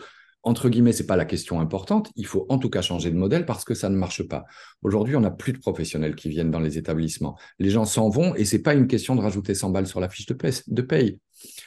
[0.49, 2.11] Entre guillemets, ce n'est pas la question importante.
[2.17, 4.47] Il faut en tout cas changer de modèle parce que ça ne marche pas.
[4.81, 7.37] Aujourd'hui, on n'a plus de professionnels qui viennent dans les établissements.
[7.59, 10.01] Les gens s'en vont et ce n'est pas une question de rajouter 100 balles sur
[10.01, 10.35] la fiche de
[10.69, 11.21] de paye.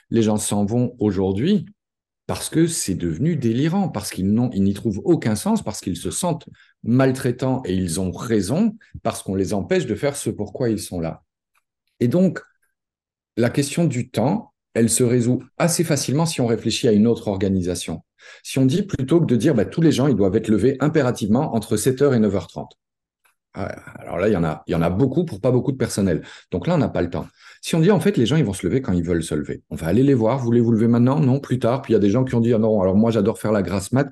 [0.09, 1.67] Les gens s'en vont aujourd'hui
[2.25, 6.49] parce que c'est devenu délirant, parce qu'ils n'y trouvent aucun sens, parce qu'ils se sentent
[6.81, 10.99] maltraitants et ils ont raison, parce qu'on les empêche de faire ce pourquoi ils sont
[10.99, 11.21] là.
[11.99, 12.41] Et donc,
[13.37, 17.27] la question du temps, elle se résout assez facilement si on réfléchit à une autre
[17.27, 18.01] organisation.
[18.43, 20.77] Si on dit plutôt que de dire bah, tous les gens, ils doivent être levés
[20.79, 22.67] impérativement entre 7h et 9h30.
[23.53, 26.23] Alors là, il y, en a, beaucoup pour pas beaucoup de personnel.
[26.51, 27.27] Donc là, on n'a pas le temps.
[27.61, 29.35] Si on dit en fait, les gens, ils vont se lever quand ils veulent se
[29.35, 29.61] lever.
[29.69, 30.39] On va aller les voir.
[30.39, 31.19] Voulez-vous lever maintenant?
[31.19, 31.81] Non, plus tard.
[31.81, 33.51] Puis il y a des gens qui ont dit ah non, alors moi, j'adore faire
[33.51, 34.07] la grasse mat.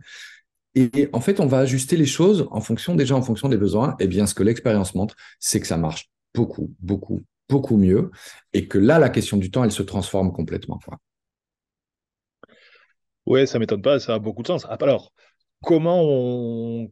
[0.76, 3.96] Et en fait, on va ajuster les choses en fonction déjà en fonction des besoins.
[4.00, 8.12] Et bien, ce que l'expérience montre, c'est que ça marche beaucoup, beaucoup, beaucoup mieux.
[8.54, 10.80] Et que là, la question du temps, elle se transforme complètement.
[13.30, 14.66] Ouais, ça m'étonne pas, ça a beaucoup de sens.
[14.70, 15.14] Alors,
[15.62, 16.92] comment on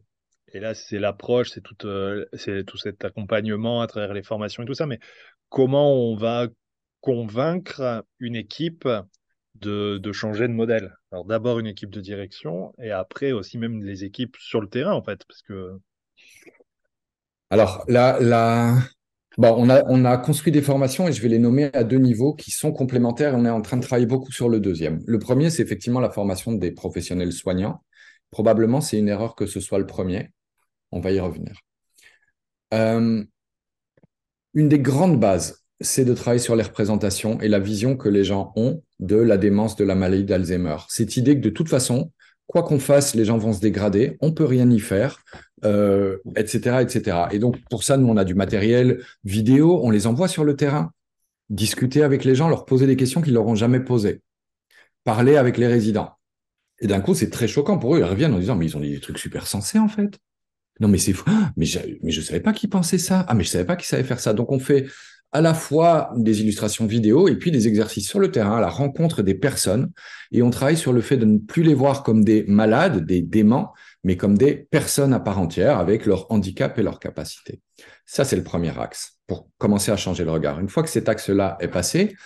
[0.54, 2.24] et là, c'est l'approche, c'est tout, euh,
[2.66, 4.86] tout cet accompagnement à travers les formations et tout ça.
[4.86, 4.98] Mais
[5.50, 6.46] comment on va
[7.00, 8.88] convaincre une équipe
[9.56, 10.94] de, de changer de modèle?
[11.12, 14.92] Alors d'abord une équipe de direction et après aussi même les équipes sur le terrain,
[14.94, 15.20] en fait.
[15.26, 15.78] Parce que...
[17.50, 18.78] Alors, là, là...
[19.42, 22.50] A, on a construit des formations et je vais les nommer à deux niveaux qui
[22.50, 25.00] sont complémentaires et on est en train de travailler beaucoup sur le deuxième.
[25.06, 27.82] Le premier, c'est effectivement la formation des professionnels soignants.
[28.30, 30.30] Probablement, c'est une erreur que ce soit le premier.
[30.90, 31.60] On va y revenir.
[32.74, 33.24] Euh,
[34.54, 38.24] une des grandes bases, c'est de travailler sur les représentations et la vision que les
[38.24, 40.76] gens ont de la démence de la maladie d'Alzheimer.
[40.88, 42.10] Cette idée que de toute façon,
[42.48, 45.22] quoi qu'on fasse, les gens vont se dégrader, on peut rien y faire,
[45.62, 47.16] etc., euh, etc.
[47.30, 50.56] Et donc pour ça, nous on a du matériel vidéo, on les envoie sur le
[50.56, 50.90] terrain,
[51.50, 54.22] discuter avec les gens, leur poser des questions qu'ils leur ont jamais posées,
[55.04, 56.10] parler avec les résidents.
[56.80, 57.98] Et d'un coup, c'est très choquant pour eux.
[57.98, 60.18] Ils reviennent en disant mais ils ont dit des trucs super sensés en fait.
[60.80, 61.24] Non, mais c'est fou.
[61.26, 63.24] Ah, mais je ne savais pas qu'il pensait ça.
[63.28, 64.32] Ah, mais je ne savais pas qu'il savait faire ça.
[64.32, 64.86] Donc, on fait
[65.32, 68.68] à la fois des illustrations vidéo et puis des exercices sur le terrain, à la
[68.70, 69.90] rencontre des personnes.
[70.32, 73.20] Et on travaille sur le fait de ne plus les voir comme des malades, des
[73.20, 73.72] déments,
[74.04, 77.60] mais comme des personnes à part entière avec leur handicap et leurs capacités.
[78.06, 80.60] Ça, c'est le premier axe pour commencer à changer le regard.
[80.60, 82.16] Une fois que cet axe-là est passé,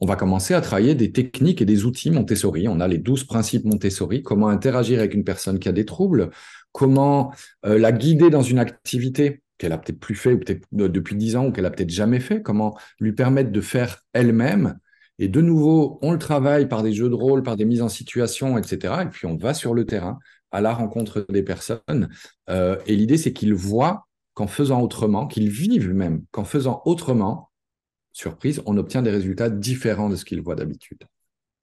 [0.00, 2.68] on va commencer à travailler des techniques et des outils Montessori.
[2.68, 6.30] On a les douze principes Montessori, comment interagir avec une personne qui a des troubles,
[6.72, 7.32] comment
[7.66, 9.42] euh, la guider dans une activité?
[9.60, 12.18] Qu'elle a peut-être plus fait ou peut-être depuis dix ans ou qu'elle a peut-être jamais
[12.18, 14.78] fait, comment lui permettre de faire elle-même.
[15.18, 17.90] Et de nouveau, on le travaille par des jeux de rôle, par des mises en
[17.90, 18.94] situation, etc.
[19.02, 20.18] Et puis on va sur le terrain
[20.50, 22.08] à la rencontre des personnes.
[22.48, 27.50] Euh, et l'idée, c'est qu'ils voient qu'en faisant autrement, qu'ils vivent même qu'en faisant autrement,
[28.12, 31.04] surprise, on obtient des résultats différents de ce qu'ils voient d'habitude.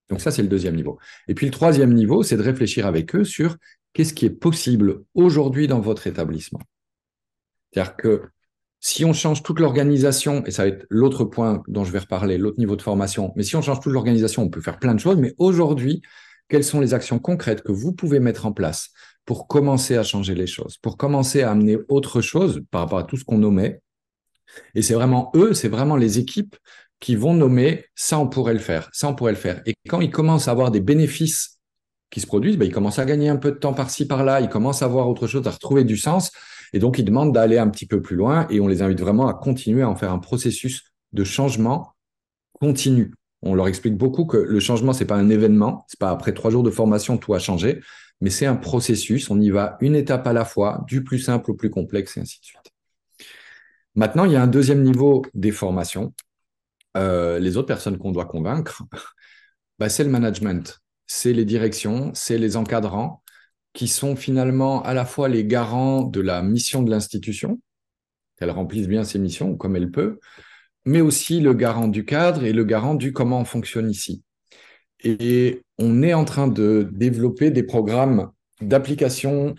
[0.09, 0.99] Donc ça, c'est le deuxième niveau.
[1.27, 3.57] Et puis le troisième niveau, c'est de réfléchir avec eux sur
[3.93, 6.61] qu'est-ce qui est possible aujourd'hui dans votre établissement.
[7.77, 8.23] C'est-à-dire que
[8.79, 12.39] si on change toute l'organisation, et ça va être l'autre point dont je vais reparler,
[12.39, 14.99] l'autre niveau de formation, mais si on change toute l'organisation, on peut faire plein de
[14.99, 16.01] choses, mais aujourd'hui,
[16.49, 18.89] quelles sont les actions concrètes que vous pouvez mettre en place
[19.25, 23.03] pour commencer à changer les choses, pour commencer à amener autre chose par rapport à
[23.03, 23.81] tout ce qu'on nommait?
[24.73, 26.55] Et c'est vraiment eux, c'est vraiment les équipes
[26.99, 29.61] qui vont nommer ça, on pourrait le faire, ça, on pourrait le faire.
[29.67, 31.59] Et quand ils commencent à avoir des bénéfices
[32.09, 34.49] qui se produisent, ben, ils commencent à gagner un peu de temps par-ci, par-là, ils
[34.49, 36.31] commencent à voir autre chose, à retrouver du sens.
[36.73, 39.27] Et donc, ils demandent d'aller un petit peu plus loin et on les invite vraiment
[39.27, 41.93] à continuer à en faire un processus de changement
[42.53, 43.13] continu.
[43.41, 46.51] On leur explique beaucoup que le changement, c'est pas un événement, c'est pas après trois
[46.51, 47.81] jours de formation tout a changé,
[48.19, 49.29] mais c'est un processus.
[49.29, 52.21] On y va une étape à la fois, du plus simple au plus complexe et
[52.21, 52.71] ainsi de suite.
[53.95, 56.13] Maintenant, il y a un deuxième niveau des formations.
[56.95, 58.83] Euh, les autres personnes qu'on doit convaincre,
[59.79, 63.23] bah, c'est le management, c'est les directions, c'est les encadrants
[63.77, 67.61] qui sont finalement à la fois les garants de la mission de l'institution,
[68.35, 70.17] qu'elle remplisse bien ses missions comme elle peut,
[70.85, 74.23] mais aussi le garant du cadre et le garant du comment on fonctionne ici.
[75.03, 79.53] Et on est en train de développer des programmes d'application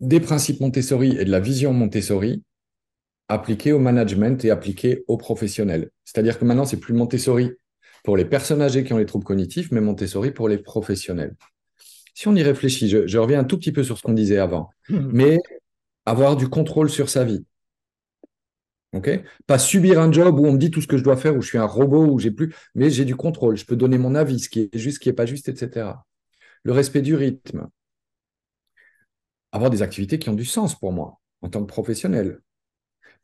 [0.00, 2.42] des principes Montessori et de la vision Montessori
[3.28, 5.90] appliqués au management et appliqués aux professionnels.
[6.04, 7.52] C'est-à-dire que maintenant, c'est plus Montessori
[8.02, 11.36] pour les personnes âgées qui ont les troubles cognitifs, mais Montessori pour les professionnels.
[12.14, 14.38] Si on y réfléchit, je, je reviens un tout petit peu sur ce qu'on disait
[14.38, 15.10] avant, mmh.
[15.12, 15.38] mais
[16.06, 17.44] avoir du contrôle sur sa vie,
[19.46, 21.42] pas subir un job où on me dit tout ce que je dois faire, où
[21.42, 23.56] je suis un robot, où j'ai plus, mais j'ai du contrôle.
[23.56, 26.04] Je peux donner mon avis, ce qui est juste, ce qui n'est pas juste, etc.
[26.62, 27.68] Le respect du rythme.
[29.50, 32.40] Avoir des activités qui ont du sens pour moi en tant que professionnel.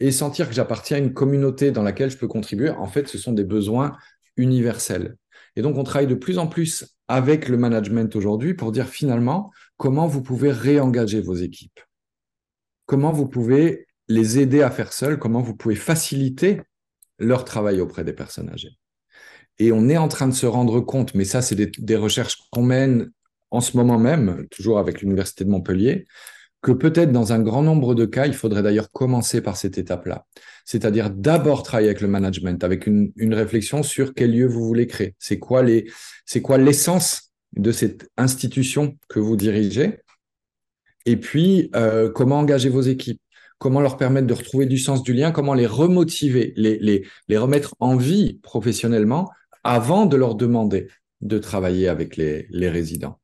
[0.01, 2.70] Et sentir que j'appartiens à une communauté dans laquelle je peux contribuer.
[2.70, 3.96] En fait, ce sont des besoins
[4.37, 5.16] universels.
[5.59, 9.51] Et donc, on travaille de plus en plus avec le management aujourd'hui pour dire finalement
[9.77, 11.81] comment vous pouvez réengager vos équipes?
[12.87, 16.62] Comment vous pouvez les aider à faire seuls, comment vous pouvez faciliter
[17.18, 18.79] leur travail auprès des personnes âgées?
[19.59, 22.62] Et on est en train de se rendre compte, mais ça, c'est des, recherches qu'on
[22.62, 23.11] mène
[23.51, 26.07] en ce moment même, toujours avec l'Université de Montpellier,
[26.61, 30.27] que peut-être dans un grand nombre de cas, il faudrait d'ailleurs commencer par cette étape-là.
[30.64, 35.14] C'est-à-dire d'abord travailler avec le management, avec une, réflexion sur quel lieu vous voulez créer.
[35.18, 40.01] C'est quoi l'essence de cette institution que vous dirigez?
[41.07, 43.21] Et puis, euh, comment engager vos équipes?
[43.59, 47.97] Comment leur permettre de retrouver du sens du lien, comment les remotiver, les, remettre en
[47.97, 49.31] vie professionnellement
[49.64, 50.88] avant de leur demander
[51.21, 53.18] de travailler avec les résidents?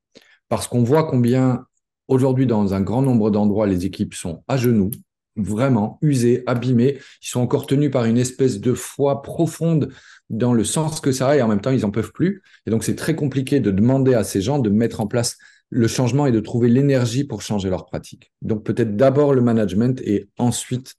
[0.49, 1.66] Parce qu'on voit combien
[2.09, 4.90] aujourd'hui dans un grand nombre d'endroits, les équipes sont à genoux,
[5.37, 9.93] vraiment usées, abîmées, ils sont encore tenus par une espèce de foi profonde
[10.31, 12.43] dans le sens que ça a et en même temps ils n'en peuvent plus.
[12.67, 15.37] Et donc c'est très compliqué de demander à ces gens de mettre en place
[15.71, 18.33] le changement est de trouver l'énergie pour changer leur pratique.
[18.43, 20.95] Donc peut-être d'abord le management et ensuite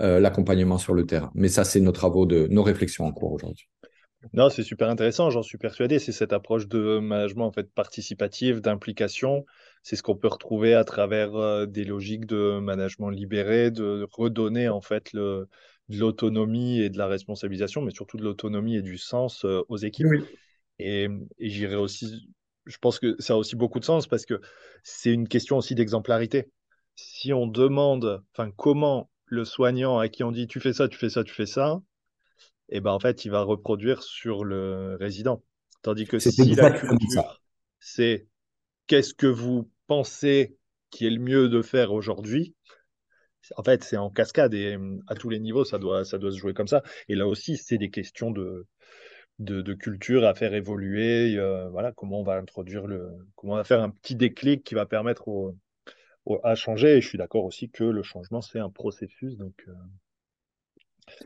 [0.00, 1.30] euh, l'accompagnement sur le terrain.
[1.34, 3.68] Mais ça, c'est nos travaux, de nos réflexions en cours aujourd'hui.
[4.32, 5.98] Non, c'est super intéressant, j'en suis persuadé.
[5.98, 9.44] C'est cette approche de management en fait participatif, d'implication.
[9.88, 14.68] C'est ce qu'on peut retrouver à travers euh, des logiques de management libéré, de redonner
[14.68, 15.48] en fait le,
[15.88, 19.78] de l'autonomie et de la responsabilisation, mais surtout de l'autonomie et du sens euh, aux
[19.78, 20.08] équipes.
[20.78, 22.28] Et, et j'irai aussi
[22.66, 24.42] je pense que ça a aussi beaucoup de sens parce que
[24.82, 26.50] c'est une question aussi d'exemplarité.
[26.94, 30.98] Si on demande, enfin, comment le soignant à qui on dit tu fais ça, tu
[30.98, 31.80] fais ça, tu fais ça,
[32.68, 35.42] et eh ben en fait, il va reproduire sur le résident.
[35.80, 37.40] Tandis que si la culture,
[37.80, 38.26] c'est
[38.86, 40.56] qu'est-ce que vous pensez
[40.90, 42.54] qui est le mieux de faire aujourd'hui,
[43.56, 46.36] en fait, c'est en cascade et à tous les niveaux, ça doit, ça doit se
[46.36, 46.82] jouer comme ça.
[47.08, 48.66] Et là aussi, c'est des questions de,
[49.38, 51.36] de, culture à faire évoluer.
[51.36, 54.74] Euh, voilà, comment on va introduire le, comment on va faire un petit déclic qui
[54.74, 55.28] va permettre
[56.42, 56.96] à changer.
[56.96, 59.36] Et je suis d'accord aussi que le changement c'est un processus.
[59.36, 59.72] Donc, euh.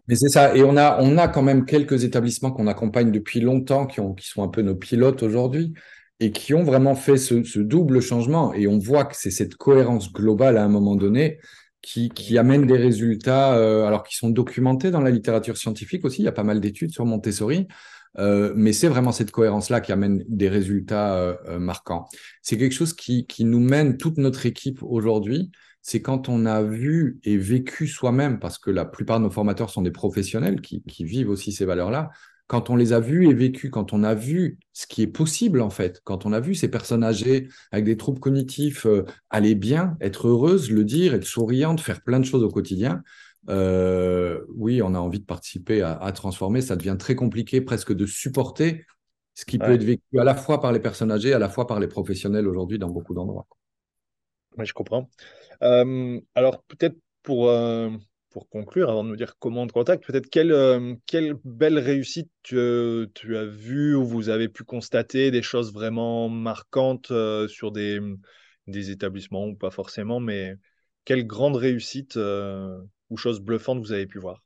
[0.07, 0.55] Mais c'est ça.
[0.55, 4.15] Et on a, on a quand même quelques établissements qu'on accompagne depuis longtemps, qui, ont,
[4.15, 5.75] qui sont un peu nos pilotes aujourd'hui
[6.23, 8.55] et qui ont vraiment fait ce, double changement.
[8.55, 11.41] Et on voit que c'est cette cohérence globale à un moment donné
[11.81, 16.23] qui, amène des résultats, euh, alors qui sont documentés dans la littérature scientifique aussi.
[16.23, 17.67] Il y a pas mal d'études sur Montessori.
[18.19, 22.07] Euh, mais c'est vraiment cette cohérence-là qui amène des résultats euh, marquants.
[22.41, 25.51] C'est quelque chose qui, nous mène toute notre équipe aujourd'hui.
[25.81, 29.71] C'est quand on a vu et vécu soi-même, parce que la plupart de nos formateurs
[29.71, 32.11] sont des professionnels qui vivent aussi ces valeurs-là,
[32.53, 35.63] quand on les a vus et vécus, quand on a vu ce qui est possible
[35.63, 38.87] en fait, quand on a vu ces personnes âgées avec des troubles cognitifs
[39.31, 43.03] aller bien, être heureuses, le dire, être souriantes, faire plein de choses au quotidien,
[43.49, 46.61] euh, oui, on a envie de participer à, transformer.
[46.61, 48.85] Ça devient très compliqué presque de supporter
[49.33, 51.67] Ce qui peut être vécu à la fois par les personnes âgées, à la fois
[51.67, 53.47] par les professionnels aujourd'hui dans beaucoup d'endroits.
[54.59, 55.09] Oui, je comprends.
[55.63, 57.91] Euh, alors, peut-être pour, euh,
[58.33, 61.79] pour conclure, avant de nous dire comment on te contacte, peut-être quelle, euh, quelle belle
[61.79, 62.57] réussite tu,
[63.15, 67.13] tu, as vu ou vous avez pu constater des choses vraiment marquantes
[67.49, 68.01] sur des,
[68.67, 70.57] des établissements ou pas forcément, mais
[71.05, 74.43] quelle grande réussite ou chose bluffante vous avez pu voir?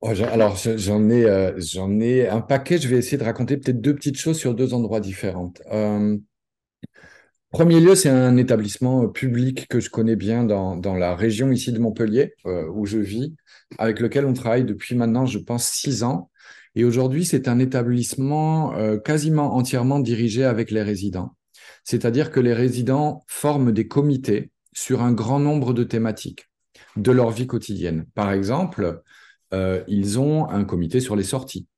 [0.00, 2.78] Oh, alors, j'en ai, j'en ai un paquet.
[2.78, 5.52] Je vais essayer de raconter peut-être deux petites choses sur deux endroits différents.
[7.54, 11.70] Premier lieu, c'est un établissement public que je connais bien dans, dans la région ici
[11.70, 13.32] de Montpellier, euh, où je vis,
[13.78, 16.32] avec lequel on travaille depuis maintenant, je pense, six ans.
[16.74, 21.36] Et aujourd'hui, c'est un établissement euh, quasiment entièrement dirigé avec les résidents.
[21.84, 26.50] C'est-à-dire que les résidents forment des comités sur un grand nombre de thématiques
[26.96, 28.04] de leur vie quotidienne.
[28.16, 29.00] Par exemple,
[29.52, 31.68] euh, ils ont un comité sur les sorties.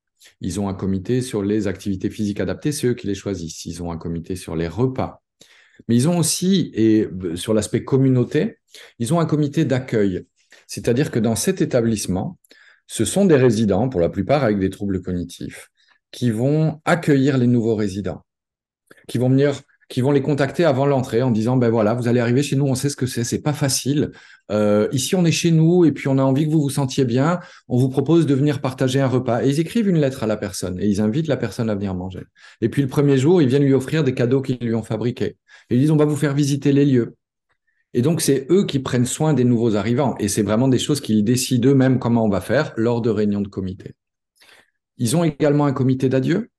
[0.41, 3.67] Ils ont un comité sur les activités physiques adaptées, c'est eux qui les choisissent.
[3.67, 5.23] Ils ont un comité sur les repas.
[5.89, 8.59] Mais ils ont aussi, et euh, sur l'aspect communauté,
[8.99, 10.27] ils ont un comité d'accueil.
[10.67, 12.39] C'est-à-dire que dans cet établissement,
[12.87, 15.71] ce sont des résidents, pour la plupart avec des troubles cognitifs,
[16.11, 18.25] qui vont accueillir les nouveaux résidents,
[19.09, 22.19] qui vont venir qui vont les contacter avant l'entrée en disant ben voilà vous allez
[22.19, 24.11] arriver chez nous on sait ce que c'est c'est pas facile.
[24.51, 27.05] Euh, ici on est chez nous et puis on a envie que vous vous sentiez
[27.05, 27.41] bien.
[27.69, 29.45] On vous propose de venir partager un repas.
[29.45, 31.95] Et ils écrivent une lettre à la personne et ils invitent la personne à venir
[31.95, 32.25] manger.
[32.61, 35.37] Et puis le premier jour ils viennent lui offrir des cadeaux qu'ils lui ont fabriqués.
[35.71, 37.15] Et ils disent on va vous faire visiter les lieux.
[37.95, 40.17] Et donc c'est eux qui prennent soin des nouveaux arrivants.
[40.19, 43.41] Et c'est vraiment des choses qu'ils décident eux-mêmes comment on va faire lors de réunions
[43.41, 43.95] de comité.
[44.99, 46.51] Ils ont également un comité d'adieu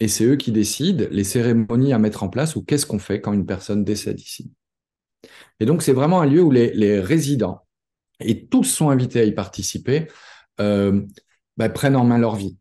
[0.00, 3.20] et c'est eux qui décident les cérémonies à mettre en place ou qu'est-ce qu'on fait
[3.20, 4.50] quand une personne décède ici.
[5.60, 7.62] Et donc, c'est vraiment un lieu où les, résidents,
[8.20, 10.08] et tous sont invités à y participer,
[10.60, 11.02] euh,
[11.56, 12.56] bah, prennent en main leur vie,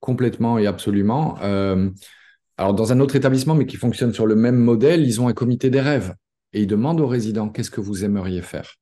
[0.00, 1.38] complètement et absolument.
[1.42, 1.90] Euh,
[2.58, 5.32] alors, dans un autre établissement, mais qui fonctionne sur le même modèle, ils ont un
[5.32, 6.14] comité des rêves
[6.52, 8.74] et ils demandent aux résidents qu'est-ce que vous aimeriez faire?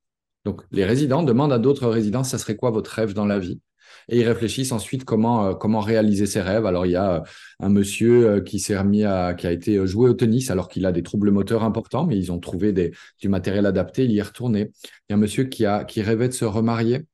[0.45, 3.61] Donc, les résidents demandent à d'autres résidents, ça serait quoi votre rêve dans la vie?
[4.09, 6.67] Et ils réfléchissent ensuite comment, euh, comment réaliser ses rêves.
[6.67, 7.21] Alors, il y a euh,
[7.61, 10.87] un monsieur euh, qui s'est remis à, qui a été joué au tennis alors qu'il
[10.87, 14.23] a des troubles moteurs importants, mais ils ont trouvé du matériel adapté, il y est
[14.23, 14.71] retourné.
[15.09, 17.07] Il y a un monsieur qui, a, qui rêvait de se remarier,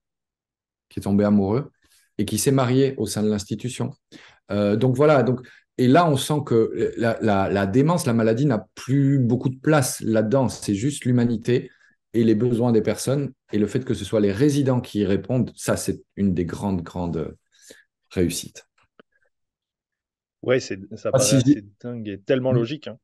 [0.89, 1.71] qui est tombé amoureux
[2.19, 3.93] et qui s'est marié au sein de l'institution.
[4.49, 5.41] donc voilà, donc
[5.79, 10.01] et là, on sent que la, la démence, la maladie n'a plus beaucoup de place
[10.01, 10.49] là-dedans.
[10.49, 11.71] C'est juste l'humanité
[12.15, 15.05] et les besoins des personnes et le fait que ce soit les résidents qui y
[15.05, 17.37] répondent, ça, c'est une des grandes, grandes
[18.11, 18.67] réussites.
[20.43, 20.75] Oui, ça
[21.05, 22.57] ah, paraît assez dingue et tellement mm.
[22.57, 22.89] logique.
[22.89, 22.99] Hein.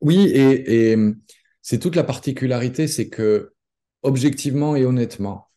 [0.00, 0.96] Oui, et,
[1.62, 3.52] c'est toute la particularité, c'est que
[4.02, 5.48] objectivement et honnêtement,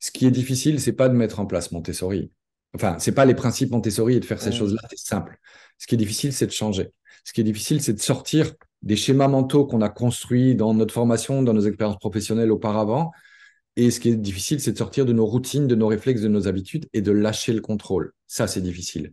[0.00, 2.32] ce qui est difficile, c'est pas de mettre en place Montessori.
[2.74, 5.38] Enfin, c'est pas les principes Montessori et de faire ces choses-là, c'est simple.
[5.78, 6.92] Ce qui est difficile, c'est de changer.
[7.24, 10.94] Ce qui est difficile, c'est de sortir des schémas mentaux qu'on a construits dans notre
[10.94, 13.12] formation, dans nos expériences professionnelles auparavant.
[13.76, 16.28] Et ce qui est difficile, c'est de sortir de nos routines, de nos réflexes, de
[16.28, 18.12] nos habitudes et de lâcher le contrôle.
[18.26, 19.12] Ça, c'est difficile.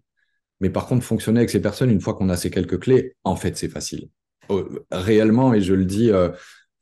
[0.61, 3.35] Mais par contre, fonctionner avec ces personnes, une fois qu'on a ces quelques clés, en
[3.35, 4.09] fait, c'est facile.
[4.49, 6.29] Euh, réellement, et je le dis euh,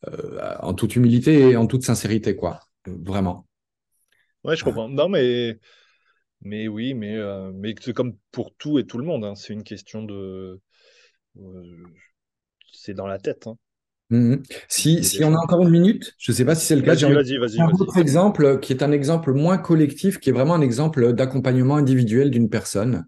[0.08, 2.60] euh, en toute humilité et en toute sincérité, quoi.
[2.86, 3.48] Vraiment.
[4.44, 4.90] Ouais, je comprends.
[4.90, 5.60] Non, mais,
[6.42, 7.18] mais oui, mais,
[7.54, 9.26] mais c'est comme pour tout et tout le monde.
[9.26, 9.36] Hein.
[9.36, 10.60] C'est une question de
[12.72, 13.48] c'est dans la tête.
[13.48, 13.58] Hein.
[14.12, 14.44] Mhm.
[14.68, 16.96] Si, si on a encore une minute, je ne sais pas si c'est le cas.
[16.96, 21.14] J'ai un autre exemple qui est un exemple moins collectif, qui est vraiment un exemple
[21.14, 23.06] d'accompagnement individuel d'une personne.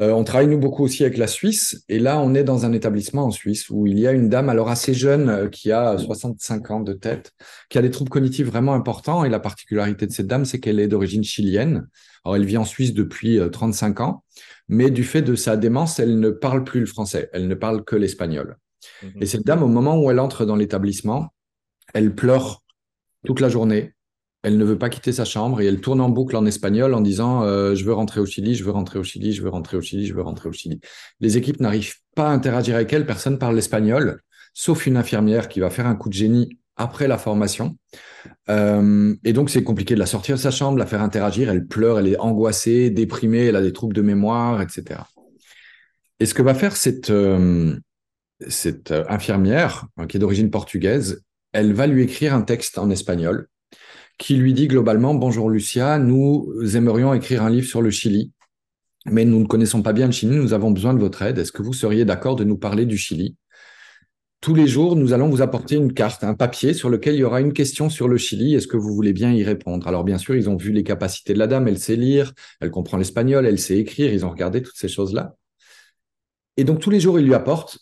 [0.00, 2.72] Euh, on travaille nous beaucoup aussi avec la Suisse, et là on est dans un
[2.72, 5.96] établissement en Suisse où il y a une dame alors assez jeune euh, qui a
[5.96, 7.30] 65 ans de tête,
[7.68, 10.80] qui a des troubles cognitifs vraiment importants, et la particularité de cette dame, c'est qu'elle
[10.80, 11.86] est d'origine chilienne.
[12.24, 14.24] Alors elle vit en Suisse depuis 35 euh, ans,
[14.66, 17.84] mais du fait de sa démence, elle ne parle plus le français, elle ne parle
[17.84, 18.56] que l'espagnol.
[19.02, 19.22] Mhm.
[19.22, 21.32] Et cette dame, au moment où elle entre dans l'établissement,
[21.92, 22.62] elle pleure
[23.24, 23.94] toute la journée.
[24.42, 27.00] Elle ne veut pas quitter sa chambre et elle tourne en boucle en espagnol en
[27.00, 29.78] disant euh, Je veux rentrer au Chili, je veux rentrer au Chili, je veux rentrer
[29.78, 30.80] au Chili, je veux rentrer au Chili.
[31.20, 34.20] Les équipes n'arrivent pas à interagir avec elle, personne parle l'espagnol,
[34.52, 37.78] sauf une infirmière qui va faire un coup de génie après la formation.
[38.50, 41.48] Euh, et donc, c'est compliqué de la sortir de sa chambre, la faire interagir.
[41.48, 45.00] Elle pleure, elle est angoissée, déprimée, elle a des troubles de mémoire, etc.
[46.20, 47.76] Et ce que va faire cette, euh,
[48.48, 51.22] cette euh, infirmière, hein, qui est d'origine portugaise,
[51.52, 53.48] elle va lui écrire un texte en espagnol
[54.18, 58.32] qui lui dit globalement Bonjour Lucia, nous aimerions écrire un livre sur le Chili,
[59.06, 61.38] mais nous ne connaissons pas bien le Chili, nous avons besoin de votre aide.
[61.38, 63.36] Est-ce que vous seriez d'accord de nous parler du Chili?
[64.40, 67.24] Tous les jours, nous allons vous apporter une carte, un papier sur lequel il y
[67.24, 68.54] aura une question sur le Chili.
[68.54, 69.88] Est-ce que vous voulez bien y répondre?
[69.88, 72.70] Alors bien sûr, ils ont vu les capacités de la dame, elle sait lire, elle
[72.70, 75.34] comprend l'espagnol, elle sait écrire, ils ont regardé toutes ces choses-là.
[76.56, 77.78] Et donc tous les jours, il lui apporte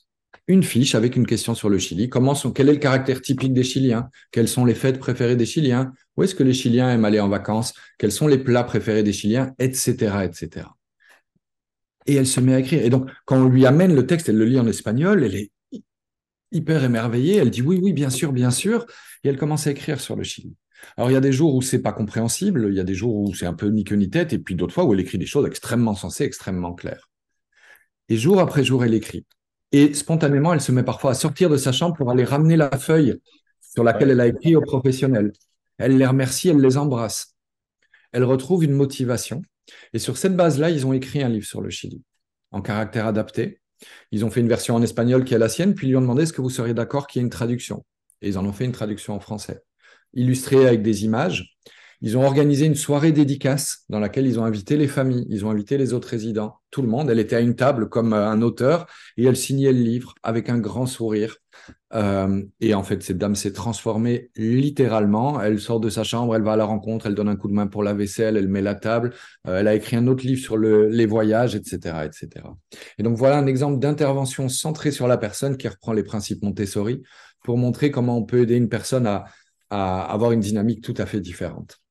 [0.48, 2.08] une fiche avec une question sur le Chili.
[2.08, 4.08] Comment quel est le caractère typique des Chiliens?
[4.30, 5.92] Quelles sont les fêtes préférées des Chiliens?
[6.16, 7.74] Où est-ce que les Chiliens aiment aller en vacances?
[7.98, 9.54] Quels sont les plats préférés des Chiliens?
[9.58, 10.24] Etc.
[10.24, 10.66] etc.
[12.06, 12.84] Et elle se met à écrire.
[12.84, 15.52] Et donc, quand on lui amène le texte, elle le lit en espagnol, elle est
[16.50, 17.36] hyper émerveillée.
[17.36, 18.86] Elle dit oui, oui, bien sûr, bien sûr.
[19.22, 20.56] Et elle commence à écrire sur le Chili.
[20.96, 23.14] Alors, il y a des jours où c'est pas compréhensible, il y a des jours
[23.14, 25.16] où c'est un peu ni queue ni tête, et puis d'autres fois où elle écrit
[25.18, 27.08] des choses extrêmement sensées, extrêmement claires.
[28.08, 29.24] Et jour après jour, elle écrit.
[29.72, 32.70] Et spontanément, elle se met parfois à sortir de sa chambre pour aller ramener la
[32.78, 33.18] feuille
[33.60, 35.32] sur laquelle elle a écrit aux professionnels.
[35.78, 37.34] Elle les remercie, elle les embrasse.
[38.12, 39.40] Elle retrouve une motivation.
[39.94, 42.02] Et sur cette base-là, ils ont écrit un livre sur le Chili,
[42.50, 43.60] en caractère adapté.
[44.10, 46.02] Ils ont fait une version en espagnol qui est la sienne, puis ils lui ont
[46.02, 47.84] demandé est-ce que vous seriez d'accord qu'il y ait une traduction?
[48.20, 49.62] Et ils en ont fait une traduction en français,
[50.12, 51.56] illustrée avec des images.
[52.04, 55.50] Ils ont organisé une soirée dédicace dans laquelle ils ont invité les familles, ils ont
[55.50, 57.08] invité les autres résidents, tout le monde.
[57.08, 58.86] Elle était à une table comme euh, un auteur
[59.16, 61.36] et elle signait le livre avec un grand sourire.
[61.94, 65.40] Euh, et en fait, cette dame s'est transformée littéralement.
[65.40, 67.54] Elle sort de sa chambre, elle va à la rencontre, elle donne un coup de
[67.54, 69.14] main pour la vaisselle, elle met la table.
[69.46, 72.46] Euh, elle a écrit un autre livre sur les voyages, etc., etc.
[72.98, 77.00] Et donc voilà un exemple d'intervention centrée sur la personne qui reprend les principes Montessori
[77.44, 79.24] pour montrer comment on peut aider une personne à
[79.70, 81.81] avoir une dynamique tout à fait différente.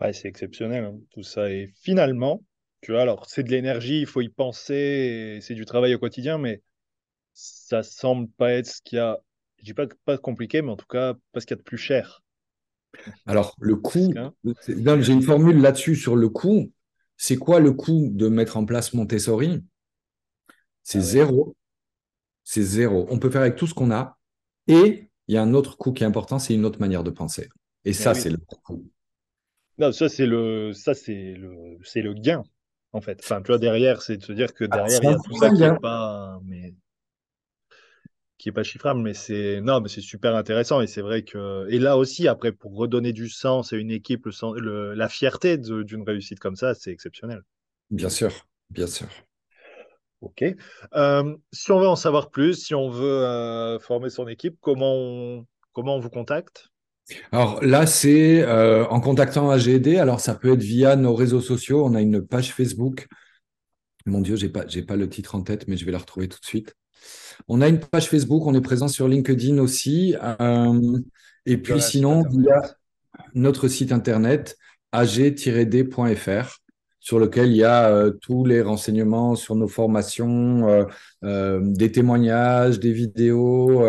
[0.00, 1.50] Ouais, c'est exceptionnel, hein, tout ça.
[1.50, 2.42] Et finalement,
[2.80, 6.38] tu vois, alors c'est de l'énergie, il faut y penser, c'est du travail au quotidien,
[6.38, 6.62] mais
[7.34, 9.18] ça semble pas être ce qu'il y a,
[9.58, 11.64] je dis pas pas compliqué, mais en tout cas pas ce qu'il y a de
[11.64, 12.22] plus cher.
[13.26, 14.14] Alors, le coût,
[14.64, 16.72] j'ai une formule là-dessus sur le coût.
[17.16, 19.64] C'est quoi le coût de mettre en place Montessori?
[20.84, 21.56] C'est ah zéro.
[22.44, 23.06] C'est zéro.
[23.10, 24.18] On peut faire avec tout ce qu'on a.
[24.68, 27.10] Et il y a un autre coût qui est important, c'est une autre manière de
[27.10, 27.48] penser.
[27.84, 28.88] Et ça, c'est le coût.
[29.78, 32.42] Non, ça c'est le, ça c'est le, c'est le gain
[32.92, 33.20] en fait.
[33.22, 35.34] Enfin, tu vois derrière, c'est de se dire que ah, derrière il y a tout
[35.36, 36.74] ça qui est pas, mais
[38.38, 41.66] qui est pas chiffrable, mais c'est non, mais c'est super intéressant et c'est vrai que
[41.70, 46.02] et là aussi après pour redonner du sens à une équipe, le, la fierté d'une
[46.02, 47.42] réussite comme ça, c'est exceptionnel.
[47.90, 48.30] Bien sûr,
[48.70, 49.08] bien sûr.
[50.20, 50.44] Ok.
[50.94, 54.94] Euh, si on veut en savoir plus, si on veut euh, former son équipe, comment
[54.94, 56.70] on, comment on vous contacte?
[57.32, 59.96] Alors là, c'est euh, en contactant AGD.
[59.96, 61.84] Alors ça peut être via nos réseaux sociaux.
[61.84, 63.06] On a une page Facebook.
[64.06, 66.28] Mon Dieu, j'ai pas, j'ai pas le titre en tête, mais je vais la retrouver
[66.28, 66.74] tout de suite.
[67.46, 68.46] On a une page Facebook.
[68.46, 70.14] On est présent sur LinkedIn aussi.
[70.40, 70.98] Euh,
[71.46, 72.76] et puis sinon, via
[73.34, 74.56] notre site internet
[74.92, 76.58] ag-d.fr
[77.00, 80.86] sur lequel il y a euh, tous les renseignements sur nos formations,
[81.22, 83.82] des témoignages, des vidéos,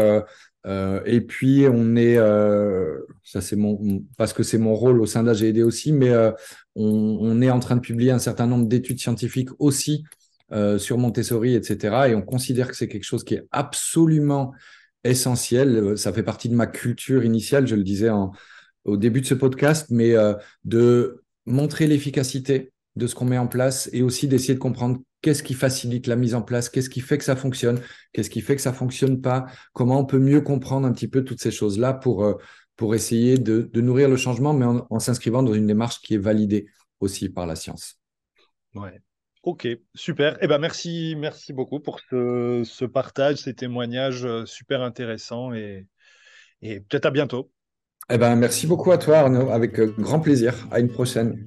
[0.65, 5.05] euh, et puis, on est, euh, ça c'est mon, parce que c'est mon rôle au
[5.05, 6.31] sein d'AGD aussi, mais euh,
[6.75, 10.03] on, est en train de publier un certain nombre d'études scientifiques aussi
[10.79, 12.09] sur Montessori, etc.
[12.09, 14.51] Et on considère que c'est quelque chose qui est absolument
[15.03, 15.95] essentiel.
[15.95, 18.09] Ça fait partie de ma culture initiale, je le disais
[18.83, 20.15] au début de ce podcast, mais
[20.65, 25.43] de montrer l'efficacité de ce qu'on met en place et aussi d'essayer de comprendre qu'est-ce
[25.43, 27.81] qui facilite la mise en place, qu'est-ce qui fait que ça fonctionne,
[28.13, 31.23] qu'est-ce qui fait que ça fonctionne pas, comment on peut mieux comprendre un petit peu
[31.23, 32.35] toutes ces choses-là pour, euh,
[32.75, 36.67] pour essayer de, nourrir le changement, mais en, s'inscrivant dans une démarche qui est validée
[36.99, 37.99] aussi par la science?
[38.75, 39.01] Ouais.
[39.43, 40.37] Ok, super.
[40.41, 45.87] Eh ben merci, merci beaucoup pour ce, partage, ces témoignages euh, super intéressants et,
[46.61, 47.49] et peut-être à bientôt.
[48.09, 50.67] Eh ben merci beaucoup à toi Arnaud, avec euh, grand plaisir.
[50.71, 51.45] À une prochaine.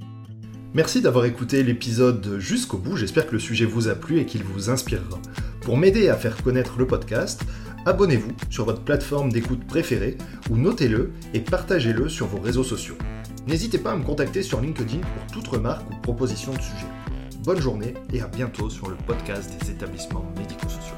[0.74, 4.42] Merci d'avoir écouté l'épisode jusqu'au bout, j'espère que le sujet vous a plu et qu'il
[4.42, 5.20] vous inspirera.
[5.60, 7.42] Pour m'aider à faire connaître le podcast,
[7.84, 10.16] abonnez-vous sur votre plateforme d'écoute préférée
[10.48, 12.96] ou notez-le et partagez-le sur vos réseaux sociaux.
[13.46, 16.86] N'hésitez pas à me contacter sur LinkedIn pour toute remarque ou proposition de sujet.
[17.44, 20.96] Bonne journée et à bientôt sur le podcast des établissements médico-sociaux.